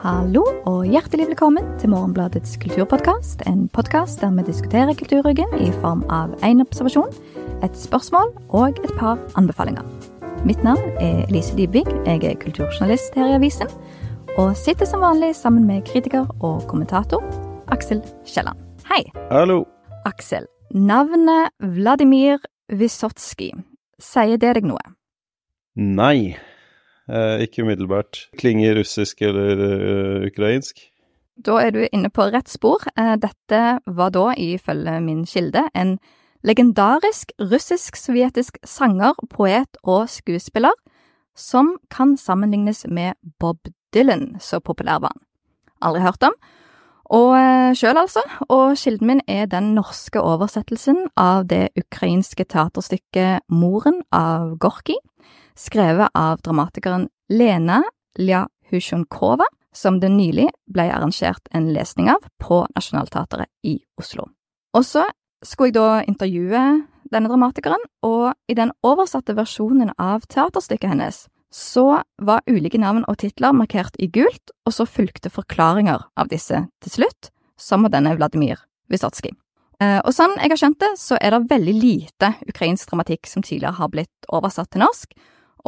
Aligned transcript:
Hallo 0.00 0.40
og 0.64 0.86
hjertelig 0.88 1.26
velkommen 1.28 1.66
til 1.76 1.90
Morgenbladets 1.92 2.54
kulturpodkast. 2.62 3.42
En 3.44 3.66
podkast 3.68 4.22
der 4.22 4.30
vi 4.32 4.46
diskuterer 4.46 4.96
kulturryggen 4.96 5.52
i 5.60 5.68
form 5.82 6.06
av 6.08 6.32
én 6.40 6.62
observasjon, 6.64 7.10
et 7.60 7.76
spørsmål 7.76 8.32
og 8.48 8.80
et 8.80 8.94
par 8.96 9.20
anbefalinger. 9.36 9.84
Mitt 10.48 10.64
navn 10.64 10.80
er 11.04 11.26
Elise 11.26 11.52
Dybvig, 11.52 11.84
jeg 12.06 12.24
er 12.24 12.40
kulturjournalist 12.40 13.20
her 13.20 13.28
i 13.28 13.36
avisen. 13.36 13.68
Og 14.40 14.56
sitter 14.56 14.88
som 14.88 15.04
vanlig 15.04 15.34
sammen 15.36 15.68
med 15.68 15.84
kritiker 15.84 16.32
og 16.40 16.64
kommentator 16.64 17.20
Aksel 17.68 18.00
Kielland. 18.24 18.56
Hei. 18.88 19.04
Hallo. 19.28 19.66
Aksel, 20.08 20.48
navnet 20.72 21.52
Vladimir 21.60 22.40
Wysotsky, 22.72 23.52
sier 24.00 24.40
det 24.40 24.62
deg 24.62 24.72
noe? 24.72 24.94
Nei. 25.76 26.38
Eh, 27.10 27.42
ikke 27.42 27.64
umiddelbart. 27.64 28.28
Klinger 28.38 28.78
russisk 28.78 29.22
eller 29.22 29.58
uh, 29.58 30.26
ukrainsk? 30.26 30.78
Da 31.46 31.56
er 31.58 31.72
du 31.74 31.80
inne 31.88 32.10
på 32.12 32.28
rett 32.30 32.50
spor. 32.52 32.84
Eh, 32.94 33.16
dette 33.18 33.80
var 33.86 34.12
da, 34.14 34.30
ifølge 34.38 35.00
min 35.02 35.24
kilde, 35.26 35.64
en 35.74 35.96
legendarisk 36.46 37.32
russisk-sovjetisk 37.40 38.60
sanger, 38.64 39.18
poet 39.30 39.80
og 39.82 40.08
skuespiller 40.08 40.76
som 41.36 41.76
kan 41.90 42.16
sammenlignes 42.16 42.84
med 42.88 43.18
Bob 43.40 43.58
Dylan, 43.94 44.36
så 44.40 44.60
populær 44.60 45.00
var 45.00 45.14
han. 45.14 45.22
Aldri 45.82 46.02
hørt 46.04 46.22
om. 46.22 46.34
Og 47.10 47.34
eh, 47.34 47.74
sjøl, 47.74 47.98
altså. 47.98 48.22
Og 48.48 48.76
kilden 48.78 49.06
min 49.06 49.22
er 49.26 49.48
den 49.50 49.74
norske 49.74 50.20
oversettelsen 50.22 51.08
av 51.18 51.48
det 51.50 51.72
ukrainske 51.80 52.44
teaterstykket 52.44 53.48
Moren 53.50 54.04
av 54.12 54.58
Gorkij 54.62 55.00
skrevet 55.60 56.10
av 56.16 56.40
dramatikeren 56.44 57.08
Lena 57.28 57.82
Lyahusjunkova, 58.18 59.46
som 59.74 60.00
det 60.00 60.10
nylig 60.10 60.48
ble 60.72 60.88
arrangert 60.90 61.50
en 61.54 61.68
lesning 61.74 62.10
av 62.10 62.24
på 62.42 62.64
Nationaltheatret 62.74 63.50
i 63.66 63.78
Oslo. 64.00 64.26
Og 64.74 64.86
så 64.86 65.04
skulle 65.44 65.70
jeg 65.70 65.78
da 65.78 66.00
intervjue 66.08 66.62
denne 67.10 67.30
dramatikeren, 67.30 67.82
og 68.06 68.32
i 68.50 68.56
den 68.58 68.72
oversatte 68.86 69.34
versjonen 69.38 69.92
av 69.98 70.26
teaterstykket 70.30 70.92
hennes 70.92 71.24
så 71.50 72.02
var 72.22 72.46
ulike 72.46 72.78
navn 72.78 73.02
og 73.10 73.18
titler 73.18 73.54
markert 73.56 73.96
i 73.98 74.06
gult, 74.06 74.52
og 74.66 74.74
så 74.74 74.86
fulgte 74.86 75.32
forklaringer 75.34 76.04
av 76.14 76.30
disse 76.30 76.62
til 76.82 76.92
slutt, 76.94 77.30
som 77.58 77.84
av 77.84 77.94
denne 77.94 78.14
Vladimir 78.18 78.62
Wysotsky. 78.90 79.32
Eh, 79.82 79.98
og 80.04 80.14
sånn 80.14 80.36
jeg 80.38 80.52
har 80.52 80.60
skjønt 80.60 80.80
det, 80.82 80.92
så 81.00 81.18
er 81.18 81.34
det 81.34 81.50
veldig 81.50 81.74
lite 81.74 82.32
ukrainsk 82.46 82.92
dramatikk 82.92 83.26
som 83.26 83.42
tidligere 83.42 83.80
har 83.80 83.90
blitt 83.90 84.30
oversatt 84.30 84.70
til 84.70 84.84
norsk, 84.84 85.16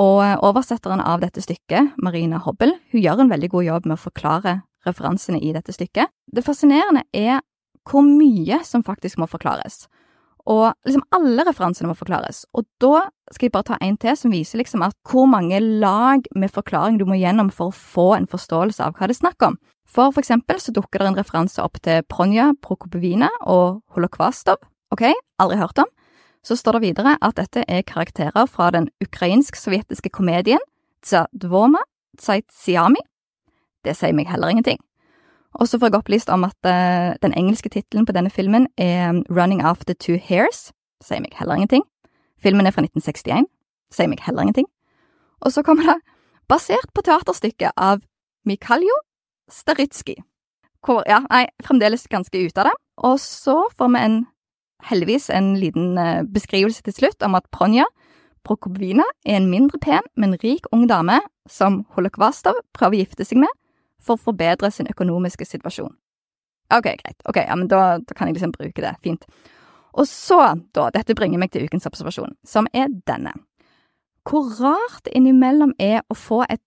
og 0.00 0.20
eh, 0.24 0.36
oversetteren 0.40 1.02
av 1.04 1.22
dette 1.22 1.42
stykket, 1.44 1.96
Marina 2.02 2.40
Hobbel, 2.42 2.74
hun 2.92 3.02
gjør 3.02 3.24
en 3.24 3.32
veldig 3.32 3.50
god 3.52 3.66
jobb 3.66 3.88
med 3.88 3.98
å 3.98 4.04
forklare 4.04 4.60
referansene 4.86 5.40
i 5.42 5.52
dette 5.54 5.74
stykket. 5.74 6.10
Det 6.26 6.44
fascinerende 6.44 7.04
er 7.12 7.42
hvor 7.88 8.04
mye 8.06 8.62
som 8.66 8.84
faktisk 8.86 9.18
må 9.18 9.28
forklares. 9.30 9.86
Og 10.50 10.72
liksom 10.86 11.04
alle 11.14 11.44
referansene 11.46 11.90
må 11.90 11.94
forklares. 11.94 12.44
Og 12.58 12.66
da 12.82 13.04
skal 13.30 13.46
jeg 13.46 13.54
bare 13.54 13.68
ta 13.70 13.78
en 13.82 13.98
til 14.00 14.16
som 14.18 14.32
viser 14.34 14.58
liksom 14.58 14.82
at 14.82 14.96
hvor 15.06 15.28
mange 15.30 15.60
lag 15.60 16.26
med 16.34 16.50
forklaring 16.50 16.98
du 16.98 17.06
må 17.06 17.18
gjennom 17.20 17.52
for 17.54 17.70
å 17.70 17.76
få 17.76 18.08
en 18.16 18.26
forståelse 18.30 18.82
av 18.82 18.96
hva 18.96 19.06
det 19.06 19.16
er 19.16 19.22
snakk 19.22 19.46
om. 19.46 19.58
For 19.86 20.10
for 20.10 20.22
eksempel 20.22 20.58
så 20.62 20.74
dukker 20.74 21.02
det 21.02 21.12
en 21.12 21.18
referanse 21.20 21.62
opp 21.62 21.78
til 21.84 22.02
Pronja 22.10 22.52
Prokopovina 22.62 23.30
og 23.50 23.82
Holokvastov. 23.94 24.62
Ok, 24.94 25.06
aldri 25.42 25.60
hørt 25.60 25.82
om 25.82 25.90
så 26.42 26.56
står 26.58 26.78
det 26.78 26.82
videre 26.82 27.16
at 27.22 27.36
dette 27.38 27.64
er 27.68 27.84
karakterer 27.86 28.46
fra 28.50 28.70
den 28.74 28.88
ukrainsk-sovjetiske 29.04 30.10
komedien 30.10 30.62
Tsadvoma 31.02 31.82
Tsaitsiami. 32.18 33.00
Det 33.84 33.94
sier 33.96 34.14
meg 34.14 34.30
heller 34.30 34.52
ingenting. 34.52 34.78
Og 35.60 35.68
så 35.68 35.78
får 35.78 35.90
jeg 35.90 35.98
opplyst 36.00 36.30
om 36.32 36.44
at 36.44 36.56
uh, 36.64 37.14
den 37.22 37.34
engelske 37.36 37.68
tittelen 37.68 38.06
på 38.06 38.14
denne 38.16 38.30
filmen 38.30 38.68
er 38.76 39.22
Running 39.30 39.62
After 39.62 39.94
Two 39.94 40.16
Hairs. 40.16 40.70
Sier 41.04 41.20
meg 41.20 41.34
heller 41.36 41.58
ingenting. 41.58 41.84
Filmen 42.42 42.66
er 42.66 42.74
fra 42.74 42.84
1961. 42.84 43.46
Det 43.90 43.98
sier 43.98 44.08
meg 44.08 44.22
heller 44.24 44.46
ingenting. 44.46 44.68
Og 45.42 45.52
så 45.52 45.62
kommer 45.62 45.86
det 45.86 45.98
basert 46.48 46.90
på 46.94 47.04
teaterstykket 47.04 47.76
av 47.76 48.02
Mikhaljo 48.48 48.94
Staritsky. 49.50 50.16
Hvor, 50.82 51.02
ja, 51.06 51.20
nei, 51.30 51.46
fremdeles 51.62 52.08
ganske 52.10 52.38
ute 52.38 52.62
av 52.62 52.70
det. 52.70 52.76
Og 53.06 53.20
så 53.20 53.60
får 53.76 53.92
vi 53.92 54.02
en 54.02 54.16
heldigvis 54.88 55.30
en 55.30 55.54
liten 55.60 55.98
eh, 55.98 56.22
beskrivelse 56.28 56.84
til 56.86 56.96
slutt 56.96 57.24
om 57.26 57.36
at 57.38 57.48
Pronja 57.54 57.86
Prokopvina 58.42 59.04
er 59.24 59.38
en 59.38 59.50
mindre 59.50 59.78
pen, 59.78 60.06
men 60.18 60.34
rik 60.42 60.66
ung 60.74 60.88
dame 60.90 61.20
som 61.50 61.82
Holokvastov 61.94 62.58
prøver 62.74 62.98
å 62.98 63.02
gifte 63.04 63.26
seg 63.26 63.42
med 63.42 63.52
for 64.02 64.18
å 64.18 64.24
forbedre 64.30 64.70
sin 64.74 64.90
økonomiske 64.90 65.46
situasjon. 65.46 65.92
Ok, 66.74 66.88
greit. 66.98 67.18
Ok, 67.28 67.38
ja, 67.44 67.54
men 67.58 67.68
da, 67.70 68.00
da 68.02 68.16
kan 68.16 68.28
jeg 68.28 68.38
liksom 68.38 68.54
bruke 68.54 68.82
det. 68.82 68.94
Fint. 69.04 69.26
Og 69.92 70.08
så, 70.08 70.40
da, 70.74 70.88
dette 70.94 71.14
bringer 71.14 71.38
meg 71.38 71.52
til 71.52 71.68
ukens 71.68 71.86
observasjon, 71.86 72.34
som 72.48 72.66
er 72.74 72.88
denne. 73.06 73.34
Hvor 74.26 74.48
rart 74.58 75.04
det 75.06 75.14
innimellom 75.18 75.74
er 75.82 76.00
å 76.10 76.16
få 76.16 76.42
et, 76.48 76.62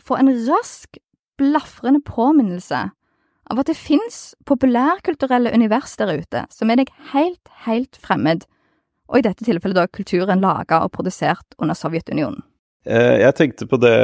få 0.00 0.20
en 0.20 0.30
rask, 0.46 1.00
blafrende 1.40 2.00
påminnelse 2.06 2.86
av 3.48 3.62
at 3.62 3.70
det 3.70 3.76
fins 3.78 4.32
populærkulturelle 4.48 5.52
univers 5.54 5.96
der 6.00 6.14
ute 6.20 6.44
som 6.52 6.70
er 6.70 6.82
deg 6.82 6.92
helt, 7.12 7.52
helt 7.66 7.98
fremmed, 8.00 8.46
og 9.08 9.20
i 9.20 9.24
dette 9.24 9.46
tilfellet 9.46 9.78
da 9.78 9.86
kulturen 9.88 10.42
laga 10.44 10.82
og 10.84 10.92
produsert 10.96 11.56
under 11.58 11.76
Sovjetunionen. 11.78 12.42
Eh, 12.88 13.20
jeg 13.22 13.36
tenkte 13.38 13.68
på 13.68 13.80
det 13.80 13.98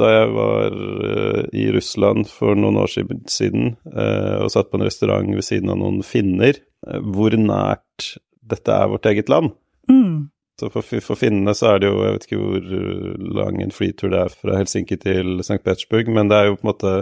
da 0.00 0.08
jeg 0.08 0.28
var 0.32 0.76
eh, 0.76 1.40
i 1.56 1.66
Russland 1.74 2.28
for 2.32 2.56
noen 2.56 2.78
år 2.80 2.92
siden 2.92 3.74
eh, 3.92 4.36
og 4.40 4.52
satt 4.52 4.70
på 4.70 4.80
en 4.80 4.86
restaurant 4.86 5.32
ved 5.36 5.44
siden 5.44 5.72
av 5.72 5.80
noen 5.80 6.00
finner, 6.06 6.60
hvor 6.82 7.34
nært 7.38 8.14
dette 8.42 8.74
er 8.74 8.88
vårt 8.90 9.06
eget 9.06 9.28
land. 9.30 9.52
Mm. 9.90 10.32
Så 10.60 10.68
for, 10.72 10.84
for, 10.84 11.18
finnene 11.18 11.54
så 11.56 11.72
er 11.72 11.82
det 11.82 11.90
jo, 11.90 12.00
jeg 12.02 12.16
vet 12.16 12.26
ikke 12.26 12.40
hvor 12.40 12.66
lang 13.38 13.60
en 13.62 13.74
flytur 13.74 14.10
det 14.12 14.24
er 14.24 14.34
fra 14.34 14.58
Helsinki 14.58 14.98
til 15.00 15.38
St. 15.40 15.60
Petersburg, 15.62 16.10
men 16.12 16.30
det 16.30 16.38
er 16.38 16.50
jo 16.50 16.58
på 16.58 16.66
en 16.66 16.72
måte 16.72 16.94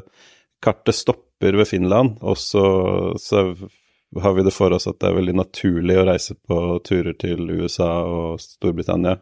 Kartet 0.60 0.98
stopper 0.98 1.29
stopper 1.40 1.56
ved 1.56 1.68
Finland, 1.68 2.18
og 2.20 2.38
så, 2.38 3.16
så, 3.18 3.54
har 4.20 4.34
vi 4.34 4.42
det 4.42 4.52
for 4.52 4.72
oss 4.72 4.86
at 4.86 5.00
det 5.00 5.08
er 5.08 5.20
veldig 5.20 5.36
naturlig 5.38 5.98
å 5.98 6.06
reise 6.06 6.34
på 6.34 6.80
turer 6.84 7.14
til 7.14 7.48
USA 7.50 8.04
og 8.04 8.40
Storbritannia. 8.40 9.18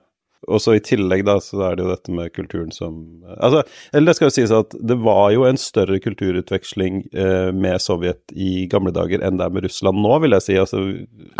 Og 0.47 0.61
så 0.63 0.77
i 0.77 0.81
tillegg, 0.81 1.25
da, 1.27 1.41
så 1.43 1.59
er 1.67 1.77
det 1.77 1.83
jo 1.83 1.91
dette 1.91 2.13
med 2.15 2.31
kulturen 2.31 2.71
som 2.71 3.25
Altså, 3.43 3.65
eller 3.93 4.07
det 4.07 4.15
skal 4.17 4.29
jo 4.29 4.35
sies 4.37 4.53
at 4.55 4.77
det 4.87 4.97
var 5.03 5.33
jo 5.35 5.43
en 5.45 5.59
større 5.59 5.99
kulturutveksling 5.99 7.01
eh, 7.11 7.51
med 7.51 7.83
Sovjet 7.83 8.23
i 8.33 8.69
gamle 8.71 8.93
dager 8.95 9.19
enn 9.19 9.37
det 9.37 9.49
er 9.49 9.57
med 9.57 9.67
Russland 9.67 9.99
nå, 9.99 10.13
vil 10.23 10.37
jeg 10.37 10.47
si. 10.47 10.57
Altså, 10.63 10.85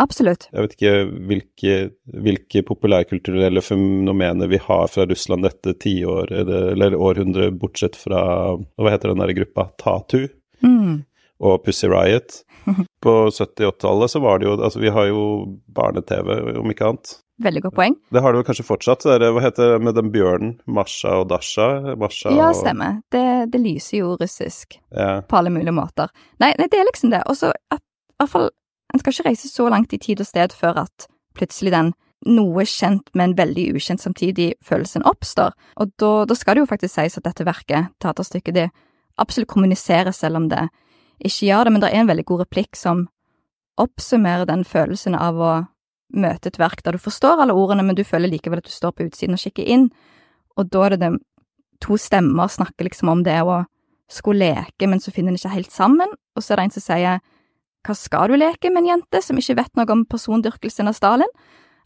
Absolutt. 0.03 0.49
Jeg 0.51 0.65
vet 0.65 0.75
ikke 0.75 0.93
hvilke, 1.31 1.77
hvilke 2.27 2.65
populærkulturelle 2.67 3.63
fenomener 3.63 4.51
vi 4.51 4.59
har 4.67 4.91
fra 4.91 5.07
Russland 5.09 5.47
dette 5.47 5.77
tiåret, 5.79 6.35
eller 6.43 6.99
århundret, 6.99 7.55
bortsett 7.57 7.97
fra 7.97 8.21
Hva 8.59 8.93
heter 8.93 9.15
den 9.15 9.23
der 9.23 9.33
gruppa? 9.39 9.71
Tatu? 9.79 10.27
Mm. 10.65 11.01
Og 11.39 11.63
Pussy 11.63 11.87
Riot. 11.87 12.41
På 13.03 13.29
70-80-tallet 13.31 14.11
så 14.11 14.19
var 14.21 14.39
det 14.39 14.49
jo 14.49 14.57
Altså, 14.57 14.81
vi 14.83 14.91
har 14.93 15.07
jo 15.09 15.23
barne-TV, 15.75 16.57
om 16.59 16.71
ikke 16.71 16.91
annet. 16.91 17.15
Veldig 17.39 17.61
godt 17.63 17.75
poeng. 17.77 17.95
Det 18.11 18.21
har 18.21 18.33
det 18.33 18.41
jo 18.41 18.47
kanskje 18.49 18.65
fortsatt. 18.67 19.05
Det, 19.07 19.29
hva 19.31 19.43
heter 19.43 19.73
det 19.73 19.83
med 19.87 19.95
den 19.95 20.11
bjørnen? 20.11 20.57
Masha 20.67 21.21
og 21.21 21.29
Dasha? 21.31 21.95
Masha 21.99 22.33
ja, 22.35 22.49
stemmer. 22.55 22.99
Det, 23.15 23.23
det, 23.53 23.61
lyser 23.63 24.01
jo 24.01 24.17
russisk 24.19 24.75
ja. 24.91 25.21
på 25.23 25.39
alle 25.39 25.53
mulige 25.53 25.75
måter. 25.75 26.11
Nei, 26.43 26.51
nei 26.59 26.67
det 26.67 26.81
er 26.81 26.89
liksom 26.89 27.13
det. 27.15 27.23
Og 27.31 27.39
så 27.39 27.53
at 27.71 27.79
i 27.79 28.19
hvert 28.19 28.33
fall 28.35 28.49
En 28.89 28.97
skal 28.97 29.13
ikke 29.13 29.27
reise 29.27 29.45
så 29.51 29.67
langt 29.69 29.91
i 29.93 29.99
tid 30.01 30.17
og 30.17 30.25
sted 30.25 30.53
før 30.57 30.79
at 30.81 31.05
plutselig 31.37 31.69
den 31.69 31.91
noe 32.25 32.63
kjent, 32.65 33.11
men 33.13 33.35
veldig 33.37 33.67
ukjent 33.77 34.01
samtidig 34.01 34.55
følelsen 34.65 35.05
oppstår. 35.05 35.53
Og 35.77 35.91
da, 36.01 36.09
da 36.25 36.35
skal 36.35 36.57
det 36.57 36.63
jo 36.63 36.69
faktisk 36.71 36.95
sies 36.95 37.19
at 37.19 37.27
dette 37.27 37.45
verket, 37.45 37.91
teaterstykket, 38.01 38.57
det 38.57 38.65
absolutt 39.21 39.51
kommunisere 39.51 40.13
selv 40.15 40.39
om 40.39 40.49
det. 40.51 40.67
Ikke 41.19 41.49
gjør 41.49 41.67
det, 41.67 41.73
men 41.73 41.83
det 41.83 41.91
er 41.91 42.03
en 42.03 42.11
veldig 42.11 42.25
god 42.31 42.45
replikk 42.45 42.79
som 42.79 43.07
oppsummerer 43.79 44.47
den 44.47 44.65
følelsen 44.67 45.15
av 45.15 45.39
å 45.39 45.53
møte 46.09 46.49
et 46.49 46.59
verk 46.59 46.81
der 46.83 46.97
du 46.97 47.01
forstår 47.01 47.43
alle 47.43 47.55
ordene, 47.55 47.85
men 47.85 47.97
du 47.97 48.03
føler 48.07 48.31
likevel 48.31 48.61
at 48.63 48.67
du 48.67 48.73
står 48.73 48.95
på 48.95 49.07
utsiden 49.07 49.37
og 49.37 49.43
kikker 49.43 49.67
inn, 49.67 49.89
og 50.57 50.71
da 50.73 50.85
er 50.85 50.95
det 50.95 51.01
det 51.03 51.11
to 51.83 51.95
stemmer 51.99 52.49
snakker 52.51 52.87
liksom 52.87 53.11
om 53.11 53.21
det 53.23 53.37
å 53.45 53.61
skulle 54.11 54.49
leke, 54.51 54.87
men 54.89 54.99
så 54.99 55.13
finner 55.15 55.31
de 55.31 55.39
ikke 55.39 55.53
helt 55.53 55.71
sammen, 55.71 56.11
og 56.35 56.43
så 56.43 56.53
er 56.53 56.59
det 56.59 56.65
en 56.67 56.75
som 56.75 56.85
sier 56.85 57.19
hva 57.87 57.95
skal 57.95 58.31
du 58.31 58.39
leke 58.39 58.71
med 58.73 58.83
en 58.83 58.89
jente 58.95 59.21
som 59.23 59.37
ikke 59.39 59.59
vet 59.61 59.77
noe 59.77 59.93
om 59.93 60.01
persondyrkelsen 60.09 60.89
av 60.91 60.97
Stalin? 60.97 61.29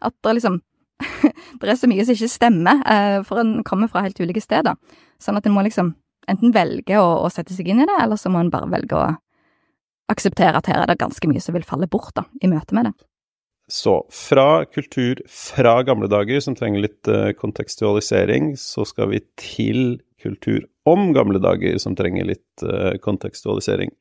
At 0.02 0.16
det 0.26 0.40
liksom 0.40 0.62
det 1.60 1.70
er 1.70 1.78
så 1.78 1.90
mye 1.90 2.06
som 2.06 2.16
ikke 2.16 2.32
stemmer, 2.32 2.82
eh, 2.88 3.20
for 3.28 3.42
en 3.42 3.58
kommer 3.68 3.90
fra 3.92 4.06
helt 4.06 4.20
ulike 4.22 4.42
steder, 4.42 4.78
sånn 5.22 5.38
at 5.38 5.46
en 5.50 5.54
må 5.56 5.66
liksom 5.66 5.92
enten 6.32 6.54
velge 6.56 7.00
å, 7.00 7.24
å, 7.26 7.32
sette 7.32 7.56
seg 7.56 7.70
inn 7.72 7.84
i 7.84 7.88
det, 7.90 7.98
eller 8.02 8.20
så 8.20 8.32
må 8.32 8.42
en 8.44 8.52
bare 8.54 8.70
velge 8.72 9.00
å 9.00 9.08
akseptere 10.12 10.60
at 10.60 10.70
her 10.70 10.84
er 10.84 10.92
det 10.92 11.00
ganske 11.02 11.28
mye 11.30 11.42
som 11.42 11.56
vil 11.56 11.66
falle 11.68 11.90
bort 11.90 12.14
da, 12.18 12.26
i 12.44 12.50
møte 12.52 12.76
med 12.76 12.90
det. 12.90 12.94
Så 13.72 14.02
fra 14.12 14.66
kultur 14.68 15.22
fra 15.32 15.78
gamle 15.88 16.10
dager, 16.12 16.42
som 16.44 16.56
trenger 16.56 16.84
litt 16.84 17.10
uh, 17.10 17.32
kontekstualisering, 17.40 18.54
så 18.60 18.84
skal 18.86 19.14
vi 19.14 19.24
til 19.40 20.02
kultur 20.24 20.66
om 20.90 21.14
gamle 21.16 21.40
dager 21.44 21.80
som 21.80 21.96
trenger 21.96 22.28
litt 22.28 22.66
uh, 22.68 22.94
kontekstualisering. 23.04 23.94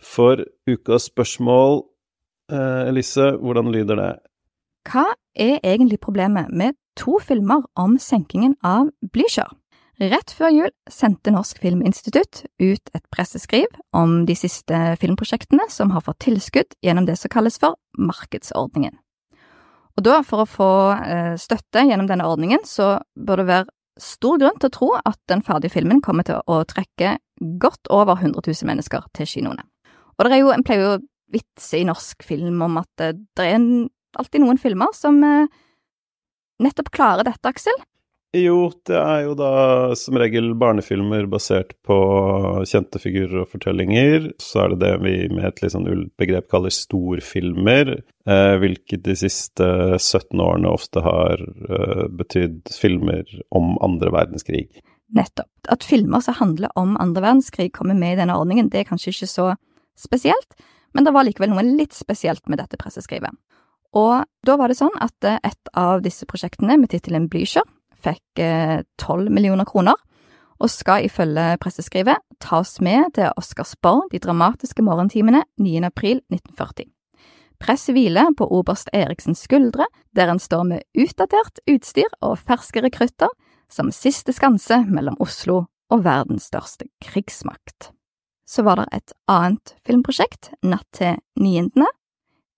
For 0.00 0.44
ukas 0.70 1.10
spørsmål, 1.10 1.82
uh, 2.54 2.88
Elise, 2.88 3.32
hvordan 3.42 3.72
lyder 3.74 3.98
det? 4.00 4.12
Hva 4.88 5.10
er 5.34 5.58
egentlig 5.66 6.00
problemet 6.00 6.48
med 6.54 6.78
to 6.96 7.18
filmer 7.22 7.66
om 7.76 7.98
senkingen 8.00 8.54
av 8.64 8.88
Blücher? 9.12 9.50
Rett 10.00 10.32
før 10.32 10.48
jul 10.54 10.70
sendte 10.88 11.32
Norsk 11.34 11.58
Filminstitutt 11.60 12.46
ut 12.56 12.92
et 12.96 13.02
presseskriv 13.12 13.66
om 13.92 14.22
de 14.24 14.32
siste 14.38 14.78
filmprosjektene 14.96 15.66
som 15.68 15.90
har 15.92 16.06
fått 16.06 16.22
tilskudd 16.24 16.72
gjennom 16.80 17.04
det 17.04 17.18
som 17.20 17.28
kalles 17.32 17.60
for 17.60 17.76
markedsordningen. 18.00 18.94
Og 20.00 20.06
da, 20.06 20.22
for 20.24 20.46
å 20.46 20.48
få 20.48 20.70
eh, 21.04 21.34
støtte 21.36 21.84
gjennom 21.84 22.08
denne 22.08 22.24
ordningen, 22.24 22.64
så 22.64 22.94
bør 23.12 23.42
det 23.42 23.50
være 23.50 24.00
stor 24.00 24.40
grunn 24.40 24.56
til 24.56 24.70
å 24.70 24.76
tro 24.78 24.90
at 24.96 25.20
den 25.28 25.44
ferdige 25.44 25.74
filmen 25.74 26.00
kommer 26.00 26.24
til 26.24 26.40
å 26.48 26.62
trekke 26.64 27.18
godt 27.60 27.92
over 27.92 28.16
100 28.16 28.40
000 28.40 28.70
mennesker 28.70 29.04
til 29.18 29.28
kinoene. 29.28 29.66
Og 30.16 30.24
det 30.24 30.32
er 30.32 30.40
jo, 30.40 30.54
en 30.54 30.64
pleier 30.64 30.94
å 30.94 31.00
vitse 31.30 31.76
i 31.76 31.84
norsk 31.84 32.24
film 32.24 32.64
om 32.64 32.80
at 32.80 33.04
eh, 33.04 33.18
det 33.36 33.52
er 33.52 33.60
alltid 34.16 34.46
noen 34.46 34.62
filmer 34.62 34.96
som 34.96 35.20
eh, 35.28 35.60
nettopp 36.64 36.88
klarer 36.96 37.28
dette, 37.28 37.52
Aksel. 37.52 37.76
Jo, 38.30 38.68
det 38.86 38.94
er 38.94 39.24
jo 39.24 39.32
da 39.34 39.52
som 39.98 40.14
regel 40.20 40.52
barnefilmer 40.54 41.24
basert 41.26 41.72
på 41.82 41.96
kjente 42.68 43.00
figurer 43.02 43.40
og 43.42 43.48
fortellinger. 43.50 44.28
Så 44.38 44.60
er 44.62 44.70
det 44.70 44.84
det 44.84 44.92
vi 45.02 45.14
med 45.34 45.48
et 45.48 45.58
litt 45.64 45.74
sånn 45.74 45.88
begrep 46.20 46.46
kaller 46.52 46.70
storfilmer, 46.70 47.90
eh, 48.30 48.52
hvilket 48.62 49.02
de 49.08 49.16
siste 49.18 49.66
17 49.98 50.38
årene 50.38 50.70
ofte 50.70 51.02
har 51.02 51.42
eh, 51.42 52.04
betydd 52.20 52.70
filmer 52.70 53.26
om 53.50 53.74
andre 53.82 54.14
verdenskrig. 54.14 54.68
Nettopp. 55.10 55.50
At 55.66 55.82
filmer 55.82 56.22
som 56.22 56.38
handler 56.38 56.70
om 56.78 56.94
andre 57.02 57.24
verdenskrig 57.26 57.72
kommer 57.74 57.98
med 57.98 58.14
i 58.14 58.20
denne 58.22 58.38
ordningen, 58.38 58.70
det 58.70 58.84
er 58.84 58.88
kanskje 58.92 59.10
ikke 59.10 59.30
så 59.32 59.48
spesielt, 59.98 60.54
men 60.94 61.02
det 61.02 61.16
var 61.18 61.26
likevel 61.26 61.50
noe 61.50 61.66
litt 61.66 61.98
spesielt 61.98 62.46
med 62.46 62.62
dette 62.62 62.78
presseskrivet. 62.78 63.34
Og 63.98 64.22
da 64.46 64.54
var 64.54 64.70
det 64.70 64.78
sånn 64.78 64.94
at 65.02 65.26
eh, 65.26 65.42
et 65.42 65.74
av 65.74 66.06
disse 66.06 66.30
prosjektene 66.30 66.78
med 66.78 66.94
tittelen 66.94 67.26
Blücher 67.26 67.66
fikk 68.02 68.42
eh, 68.42 68.80
tolv 69.00 69.30
millioner 69.32 69.68
kroner, 69.68 69.96
og 70.60 70.68
skal 70.68 71.06
ifølge 71.06 71.56
presseskrivet 71.60 72.20
tas 72.40 72.78
med 72.84 73.14
til 73.16 73.32
Oscarsborg 73.40 74.10
de 74.12 74.20
dramatiske 74.20 74.84
morgentimene 74.84 75.44
9. 75.60 75.78
april 75.88 76.20
1940. 76.28 76.88
Presset 77.60 77.92
hviler 77.92 78.32
på 78.36 78.46
oberst 78.56 78.88
Eriksens 78.96 79.42
skuldre, 79.44 79.84
der 80.16 80.32
han 80.32 80.40
står 80.40 80.64
med 80.68 80.84
utdatert 80.96 81.60
utstyr 81.68 82.08
og 82.24 82.38
ferske 82.40 82.80
rekrutter, 82.84 83.28
som 83.70 83.92
siste 83.92 84.32
skanse 84.34 84.80
mellom 84.88 85.18
Oslo 85.20 85.66
og 85.92 86.04
verdens 86.04 86.48
største 86.48 86.88
krigsmakt. 87.04 87.92
Så 88.48 88.64
var 88.66 88.80
det 88.80 88.88
et 88.96 89.12
annet 89.30 89.76
filmprosjekt, 89.86 90.50
Natt 90.64 90.88
til 90.96 91.20
niendene. 91.38 91.86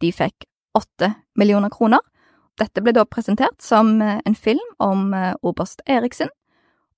De 0.01 0.13
fikk 0.15 0.47
åtte 0.79 1.11
millioner 1.37 1.69
kroner, 1.73 2.01
dette 2.61 2.83
ble 2.85 2.95
da 2.97 3.05
presentert 3.09 3.63
som 3.63 4.01
eh, 4.03 4.21
en 4.25 4.37
film 4.37 4.63
om 4.83 5.13
eh, 5.15 5.35
oberst 5.43 5.83
Eriksen 5.87 6.31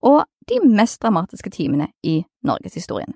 og 0.05 0.25
de 0.51 0.61
mest 0.65 1.01
dramatiske 1.03 1.51
timene 1.55 1.89
i 2.03 2.23
norgeshistorien. 2.45 3.15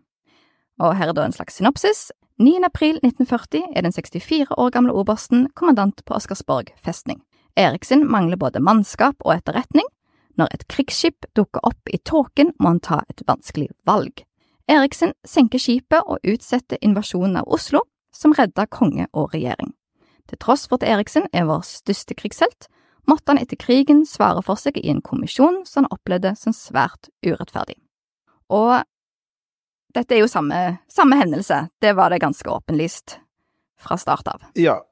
Og 0.80 0.94
her 0.96 1.10
er 1.10 1.16
da 1.16 1.26
en 1.26 1.34
slags 1.34 1.58
synopsis. 1.58 2.08
9. 2.38 2.62
april 2.64 3.00
1940 3.02 3.74
er 3.76 3.84
den 3.84 3.92
64 3.92 4.54
år 4.56 4.70
gamle 4.70 4.94
obersten 4.94 5.48
kommandant 5.58 6.04
på 6.06 6.14
Oscarsborg 6.14 6.70
festning. 6.80 7.20
Eriksen 7.58 8.06
mangler 8.06 8.38
både 8.38 8.62
mannskap 8.62 9.16
og 9.26 9.34
etterretning. 9.34 9.84
Når 10.38 10.54
et 10.54 10.68
krigsskip 10.70 11.26
dukker 11.34 11.64
opp 11.66 11.90
i 11.90 11.98
tåken, 11.98 12.54
må 12.62 12.76
han 12.76 12.80
ta 12.80 13.02
et 13.10 13.24
vanskelig 13.26 13.72
valg. 13.84 14.22
Eriksen 14.70 15.16
senker 15.26 15.58
skipet 15.58 16.06
og 16.06 16.22
utsetter 16.22 16.78
invasjonen 16.80 17.40
av 17.40 17.50
Oslo, 17.50 17.82
som 18.14 18.36
redder 18.38 18.70
konge 18.70 19.08
og 19.12 19.34
regjering. 19.34 19.74
Til 20.28 20.40
tross 20.42 20.66
for 20.68 20.80
at 20.80 20.88
Eriksen 20.88 21.28
er 21.32 21.48
vår 21.48 21.64
største 21.66 22.16
krigshelt, 22.18 22.68
måtte 23.08 23.32
han 23.32 23.40
etter 23.40 23.56
krigen 23.60 24.04
svare 24.06 24.42
for 24.44 24.60
seg 24.60 24.76
i 24.80 24.90
en 24.92 25.00
kommisjon 25.04 25.62
som 25.68 25.84
han 25.84 25.94
opplevde 25.94 26.34
som 26.36 26.52
svært 26.56 27.08
urettferdig. 27.24 27.78
Og 28.52 28.82
dette 29.96 30.14
er 30.14 30.22
jo 30.22 30.28
samme, 30.30 30.58
samme 30.92 31.16
hendelse, 31.16 31.64
det 31.80 31.94
var 31.96 32.12
det 32.12 32.20
ganske 32.22 32.50
åpenlyst 32.52 33.18
fra 33.80 33.96
start 34.00 34.28
av. 34.28 34.44
Ja. 34.58 34.82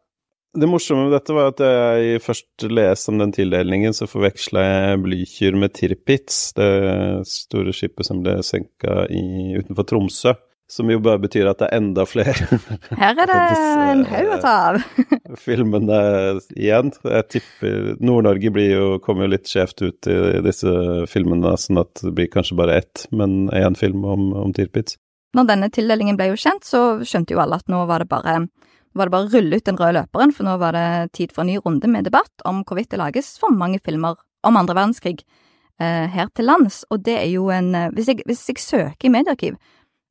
Det 0.57 0.65
morsomme 0.65 1.03
med 1.05 1.13
dette 1.13 1.35
var 1.37 1.51
at 1.51 1.59
jeg 1.61 2.21
først 2.25 2.65
leste 2.73 3.13
om 3.13 3.19
den 3.21 3.35
tildelingen, 3.37 3.93
så 3.93 4.07
forveksla 4.09 4.63
jeg 4.65 5.01
Blücher 5.05 5.59
med 5.61 5.75
Tirpitz, 5.77 6.55
det 6.57 6.71
store 7.29 7.75
skipet 7.77 8.09
som 8.09 8.23
ble 8.25 8.39
senka 8.47 9.03
utenfor 9.05 9.85
Tromsø. 9.91 10.33
Som 10.69 10.91
jo 10.91 10.99
bare 10.99 11.21
betyr 11.23 11.47
at 11.47 11.61
det 11.61 11.69
er 11.69 11.79
enda 11.79 12.03
flere. 12.11 12.35
Her 13.01 13.15
er 13.23 13.31
det 13.31 13.37
en 13.39 14.03
haug 14.11 14.31
å 14.35 14.39
ta 14.43 14.55
av. 14.73 14.81
filmene 15.39 15.99
igjen. 16.57 16.91
Jeg 17.07 17.29
tipper 17.37 17.93
Nord-Norge 18.03 18.51
kommer 19.05 19.27
jo 19.29 19.35
litt 19.37 19.47
skjevt 19.51 19.85
ut 19.85 20.11
i 20.11 20.43
disse 20.43 20.73
filmene, 21.11 21.55
sånn 21.61 21.85
at 21.85 22.03
det 22.03 22.15
blir 22.19 22.31
kanskje 22.33 22.59
bare 22.59 22.81
ett, 22.83 23.07
men 23.15 23.47
én 23.55 23.79
film 23.79 24.03
om, 24.11 24.33
om 24.35 24.55
Tirpitz. 24.57 24.99
Når 25.39 25.51
denne 25.53 25.71
tildelingen 25.71 26.19
ble 26.19 26.33
jo 26.33 26.41
kjent, 26.41 26.67
så 26.67 26.83
skjønte 27.05 27.37
jo 27.37 27.43
alle 27.45 27.61
at 27.61 27.71
nå 27.71 27.85
var 27.87 28.03
det 28.03 28.11
bare 28.11 28.41
var 28.97 29.09
det 29.09 29.13
bare 29.13 29.27
å 29.29 29.33
rulle 29.35 29.59
ut 29.59 29.67
den 29.67 29.79
røde 29.79 29.99
løperen, 29.99 30.33
for 30.33 30.49
nå 30.49 30.57
var 30.61 30.77
det 30.77 31.13
tid 31.17 31.35
for 31.35 31.45
en 31.45 31.53
ny 31.53 31.59
runde 31.61 31.89
med 31.91 32.07
debatt 32.09 32.45
om 32.49 32.63
hvorvidt 32.65 32.95
det 32.95 33.01
lages 33.03 33.35
for 33.41 33.53
mange 33.53 33.81
filmer 33.85 34.17
om 34.47 34.57
andre 34.57 34.77
verdenskrig 34.79 35.19
eh, 35.21 36.07
her 36.13 36.31
til 36.35 36.49
lands. 36.49 36.83
Og 36.91 37.03
det 37.05 37.19
er 37.21 37.29
jo 37.29 37.51
en 37.53 37.75
eh, 37.75 37.91
Hvis 37.93 38.09
jeg, 38.13 38.25
hvis 38.27 38.47
jeg 38.49 38.63
søker 38.63 39.09
i 39.09 39.13
mediearkiv, 39.13 39.59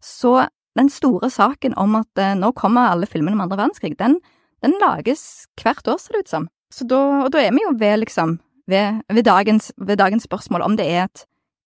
så 0.05 0.45
den 0.75 0.89
store 0.91 1.29
saken 1.31 1.75
om 1.79 1.95
at 1.99 2.21
eh, 2.21 2.35
nå 2.37 2.51
kommer 2.57 2.91
alle 2.91 3.07
filmene 3.09 3.37
om 3.37 3.45
andre 3.45 3.57
verdenskrig, 3.57 3.95
den, 3.99 4.19
den, 4.63 4.75
lages 4.81 5.47
hvert 5.61 5.87
år, 5.87 5.99
ser 6.01 6.17
det 6.17 6.25
ut 6.25 6.33
som. 6.33 6.49
Så 6.73 6.87
da, 6.89 6.99
og 7.23 7.31
da 7.33 7.41
er 7.41 7.55
vi 7.55 7.63
jo 7.63 7.71
ved, 7.79 8.01
liksom, 8.03 8.37
ved, 8.69 9.01
ved, 9.09 9.23
dagens, 9.27 9.71
ved, 9.77 9.97
dagens, 10.01 10.27
spørsmål 10.27 10.65
om 10.65 10.77
det 10.77 10.87
er 10.91 11.07
et 11.07 11.25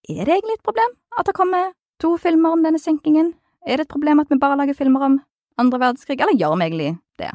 Er 0.10 0.26
det 0.26 0.38
egentlig 0.38 0.58
et 0.58 0.66
problem 0.66 0.96
at 1.20 1.28
det 1.28 1.36
kommer 1.36 1.74
to 2.02 2.16
filmer 2.18 2.56
om 2.56 2.64
denne 2.64 2.80
senkingen? 2.80 3.34
Er 3.68 3.78
det 3.78 3.88
et 3.88 3.92
problem 3.92 4.22
at 4.22 4.30
vi 4.30 4.40
bare 4.40 4.58
lager 4.58 4.78
filmer 4.78 5.04
om 5.06 5.20
andre 5.60 5.80
verdenskrig, 5.80 6.20
eller 6.22 6.38
gjør 6.38 6.56
vi 6.56 6.70
egentlig 6.70 6.92
det? 7.20 7.34